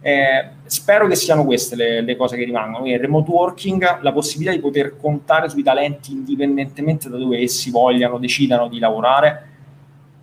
Eh, 0.01 0.49
spero 0.65 1.07
che 1.07 1.15
siano 1.15 1.43
queste 1.45 1.75
le, 1.75 2.01
le, 2.01 2.15
cose 2.15 2.37
che 2.37 2.43
rimangono. 2.43 2.85
Il 2.85 2.99
remote 2.99 3.31
working, 3.31 4.01
la 4.01 4.11
possibilità 4.11 4.55
di 4.55 4.61
poter 4.61 4.97
contare 4.97 5.49
sui 5.49 5.63
talenti 5.63 6.11
indipendentemente 6.11 7.09
da 7.09 7.17
dove 7.17 7.39
essi 7.39 7.71
vogliano, 7.71 8.19
decidano 8.19 8.67
di 8.67 8.77
lavorare, 8.77 9.49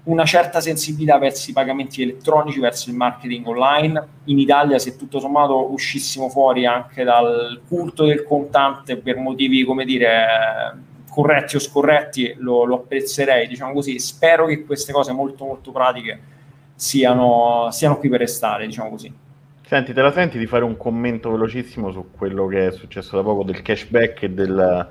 una 0.05 0.25
certa 0.25 0.61
sensibilità 0.61 1.19
verso 1.19 1.51
i 1.51 1.53
pagamenti 1.53 2.03
elettronici, 2.03 2.61
verso 2.61 2.91
il 2.91 2.97
marketing 2.97 3.45
online. 3.47 4.09
In 4.25 4.38
Italia, 4.38 4.79
se 4.79 4.97
tutto 4.97 5.19
sommato 5.19 5.73
uscissimo 5.73 6.29
fuori 6.29 6.65
anche 6.65 7.03
dal 7.03 7.61
culto 7.67 8.05
del 8.05 8.23
contante 8.23 8.97
per 8.97 9.17
motivi, 9.17 9.65
come 9.65 9.85
dire, 9.85 10.27
corretti 11.12 11.57
o 11.57 11.59
scorretti 11.59 12.37
lo, 12.38 12.64
lo, 12.64 12.77
apprezzerei, 12.77 13.46
diciamo 13.46 13.75
così. 13.75 13.98
Spero 13.98 14.46
che 14.46 14.64
queste 14.64 14.94
cose 14.94 15.12
molto 15.12 15.44
molto 15.44 15.70
pratiche 15.70 16.18
siano, 16.75 17.68
siano 17.70 17.98
qui 17.98 18.09
per 18.09 18.20
restare, 18.20 18.64
diciamo 18.64 18.88
così. 18.88 19.12
Senti, 19.66 19.92
te 19.92 20.01
la 20.01 20.11
senti 20.11 20.38
di 20.38 20.46
fare 20.46 20.64
un 20.64 20.79
commento 20.79 21.31
velocissimo 21.31 21.90
su 21.90 22.12
quello 22.16 22.46
che 22.46 22.68
è 22.68 22.72
successo 22.72 23.16
da 23.16 23.22
poco 23.22 23.44
del 23.44 23.61
cashback 23.61 24.22
e 24.22 24.31
del... 24.31 24.88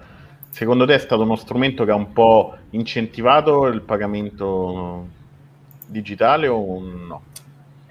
Secondo 0.49 0.86
te 0.86 0.93
è 0.93 0.99
stato 0.99 1.23
uno 1.23 1.36
strumento 1.36 1.86
che 1.86 1.91
ha 1.91 1.95
un 1.95 2.12
po' 2.12 2.55
incentivato 2.71 3.65
il 3.65 3.81
pagamento 3.81 5.07
digitale 5.88 6.47
o 6.47 6.79
no? 6.81 7.21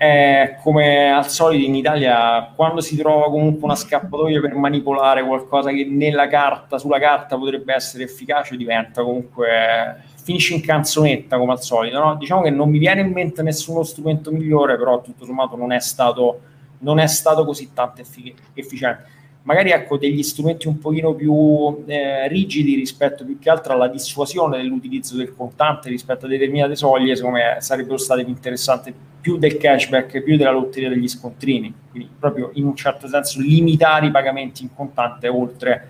Eh, 0.02 0.56
come 0.62 1.12
al 1.12 1.28
solito 1.28 1.66
in 1.66 1.74
Italia, 1.74 2.52
quando 2.56 2.80
si 2.80 2.96
trova 2.96 3.26
comunque 3.26 3.64
una 3.64 3.74
scappatoia 3.74 4.40
per 4.40 4.54
manipolare 4.54 5.22
qualcosa 5.22 5.72
che 5.72 5.84
nella 5.84 6.26
carta, 6.26 6.78
sulla 6.78 6.98
carta 6.98 7.36
potrebbe 7.36 7.74
essere 7.74 8.04
efficace, 8.04 8.56
diventa 8.56 9.02
comunque 9.02 10.02
finisce 10.22 10.54
in 10.54 10.62
canzonetta 10.62 11.36
come 11.36 11.52
al 11.52 11.60
solito. 11.60 11.98
No? 11.98 12.14
Diciamo 12.14 12.40
che 12.40 12.48
non 12.48 12.70
mi 12.70 12.78
viene 12.78 13.02
in 13.02 13.12
mente 13.12 13.42
nessuno 13.42 13.82
strumento 13.82 14.30
migliore, 14.30 14.78
però 14.78 15.02
tutto 15.02 15.26
sommato 15.26 15.54
non 15.54 15.70
è 15.70 15.80
stato, 15.80 16.40
non 16.78 16.98
è 16.98 17.06
stato 17.06 17.44
così 17.44 17.74
tanto 17.74 18.00
effic- 18.00 18.40
efficiente 18.54 19.18
magari 19.42 19.70
ecco 19.70 19.96
degli 19.96 20.22
strumenti 20.22 20.68
un 20.68 20.78
pochino 20.78 21.14
più 21.14 21.84
eh, 21.86 22.28
rigidi 22.28 22.74
rispetto 22.74 23.24
più 23.24 23.38
che 23.38 23.50
altro 23.50 23.72
alla 23.72 23.88
dissuasione 23.88 24.58
dell'utilizzo 24.58 25.16
del 25.16 25.34
contante 25.34 25.88
rispetto 25.88 26.26
a 26.26 26.28
determinate 26.28 26.76
soglie, 26.76 27.16
secondo 27.16 27.38
me 27.38 27.56
sarebbero 27.60 27.96
state 27.96 28.24
più 28.24 28.32
interessanti 28.32 28.92
più 29.20 29.36
del 29.36 29.56
cashback, 29.56 30.22
più 30.22 30.36
della 30.36 30.50
lotteria 30.50 30.88
degli 30.88 31.08
scontrini, 31.08 31.72
quindi 31.90 32.08
proprio 32.18 32.50
in 32.54 32.64
un 32.64 32.74
certo 32.74 33.06
senso 33.06 33.40
limitare 33.40 34.06
i 34.06 34.10
pagamenti 34.10 34.62
in 34.62 34.74
contante 34.74 35.28
oltre 35.28 35.88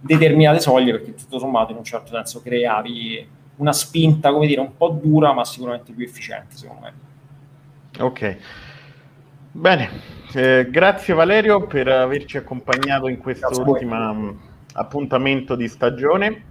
determinate 0.00 0.60
soglie, 0.60 0.92
perché 0.92 1.14
tutto 1.14 1.38
sommato 1.38 1.72
in 1.72 1.78
un 1.78 1.84
certo 1.84 2.14
senso 2.14 2.40
creavi 2.42 3.26
una 3.56 3.72
spinta, 3.72 4.32
come 4.32 4.46
dire, 4.46 4.60
un 4.60 4.76
po' 4.76 4.88
dura, 4.88 5.32
ma 5.32 5.44
sicuramente 5.44 5.92
più 5.92 6.04
efficiente, 6.04 6.56
secondo 6.56 6.82
me. 6.82 6.92
Ok. 7.98 8.36
Bene, 9.52 9.90
eh, 10.32 10.68
grazie 10.70 11.12
Valerio 11.12 11.66
per 11.66 11.88
averci 11.88 12.36
accompagnato 12.36 13.08
in 13.08 13.18
questo 13.18 13.48
ultimo 13.66 14.14
mm, 14.14 14.30
appuntamento 14.74 15.56
di 15.56 15.66
stagione. 15.66 16.44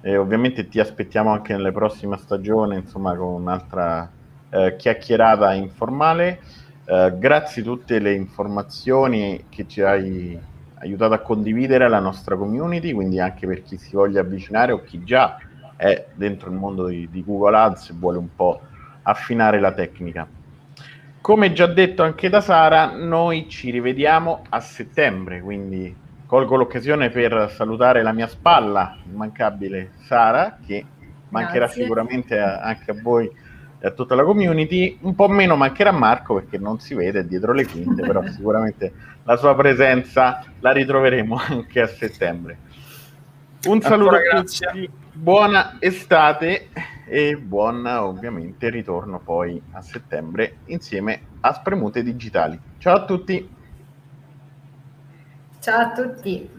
Eh, 0.00 0.16
ovviamente 0.16 0.66
ti 0.66 0.80
aspettiamo 0.80 1.30
anche 1.30 1.52
nelle 1.52 1.72
prossime 1.72 2.16
stagioni, 2.16 2.76
insomma, 2.76 3.14
con 3.14 3.42
un'altra 3.42 4.10
eh, 4.48 4.76
chiacchierata 4.78 5.52
informale. 5.52 6.40
Eh, 6.86 7.12
grazie 7.18 7.60
a 7.60 7.64
tutte 7.66 7.98
le 7.98 8.14
informazioni 8.14 9.44
che 9.50 9.68
ci 9.68 9.82
hai 9.82 10.40
aiutato 10.76 11.12
a 11.12 11.18
condividere 11.18 11.84
alla 11.84 12.00
nostra 12.00 12.34
community, 12.34 12.94
quindi 12.94 13.20
anche 13.20 13.46
per 13.46 13.62
chi 13.62 13.76
si 13.76 13.94
voglia 13.94 14.22
avvicinare 14.22 14.72
o 14.72 14.80
chi 14.80 15.04
già 15.04 15.36
è 15.76 16.06
dentro 16.14 16.48
il 16.48 16.56
mondo 16.56 16.86
di, 16.86 17.10
di 17.10 17.22
Google 17.22 17.58
Ads 17.58 17.90
e 17.90 17.94
vuole 17.94 18.16
un 18.16 18.34
po' 18.34 18.58
affinare 19.02 19.60
la 19.60 19.72
tecnica. 19.72 20.37
Come 21.20 21.52
già 21.52 21.66
detto 21.66 22.02
anche 22.02 22.28
da 22.28 22.40
Sara, 22.40 22.92
noi 22.92 23.48
ci 23.48 23.70
rivediamo 23.70 24.44
a 24.48 24.60
settembre, 24.60 25.40
quindi 25.40 25.94
colgo 26.26 26.56
l'occasione 26.56 27.10
per 27.10 27.50
salutare 27.54 28.02
la 28.02 28.12
mia 28.12 28.28
spalla, 28.28 28.96
immancabile 29.10 29.92
Sara, 30.04 30.58
che 30.64 30.84
mancherà 31.30 31.66
Grazie. 31.66 31.82
sicuramente 31.82 32.38
a, 32.38 32.60
anche 32.60 32.90
a 32.90 32.94
voi 33.02 33.30
e 33.78 33.86
a 33.86 33.90
tutta 33.90 34.14
la 34.14 34.24
community. 34.24 34.98
Un 35.02 35.14
po' 35.14 35.28
meno 35.28 35.56
mancherà 35.56 35.90
Marco 35.90 36.34
perché 36.34 36.58
non 36.58 36.78
si 36.80 36.94
vede 36.94 37.26
dietro 37.26 37.52
le 37.52 37.66
quinte, 37.66 38.02
però 38.02 38.22
sicuramente 38.28 38.92
la 39.24 39.36
sua 39.36 39.54
presenza 39.54 40.44
la 40.60 40.72
ritroveremo 40.72 41.36
anche 41.36 41.80
a 41.80 41.86
settembre. 41.86 42.58
Un 43.66 43.80
saluto 43.80 44.14
Ancora 44.14 44.38
a 44.38 44.42
tutti, 44.42 44.90
buona 45.12 45.76
estate 45.80 46.68
e 47.08 47.36
buon 47.38 47.86
ovviamente 47.86 48.70
ritorno 48.70 49.22
poi 49.22 49.62
a 49.70 49.80
settembre 49.82 50.60
insieme 50.66 51.30
a 51.40 51.52
Spremute 51.52 52.02
Digitali. 52.02 52.60
Ciao 52.76 52.96
a 52.96 53.04
tutti! 53.04 53.56
Ciao 55.60 55.80
a 55.80 55.92
tutti! 55.92 56.57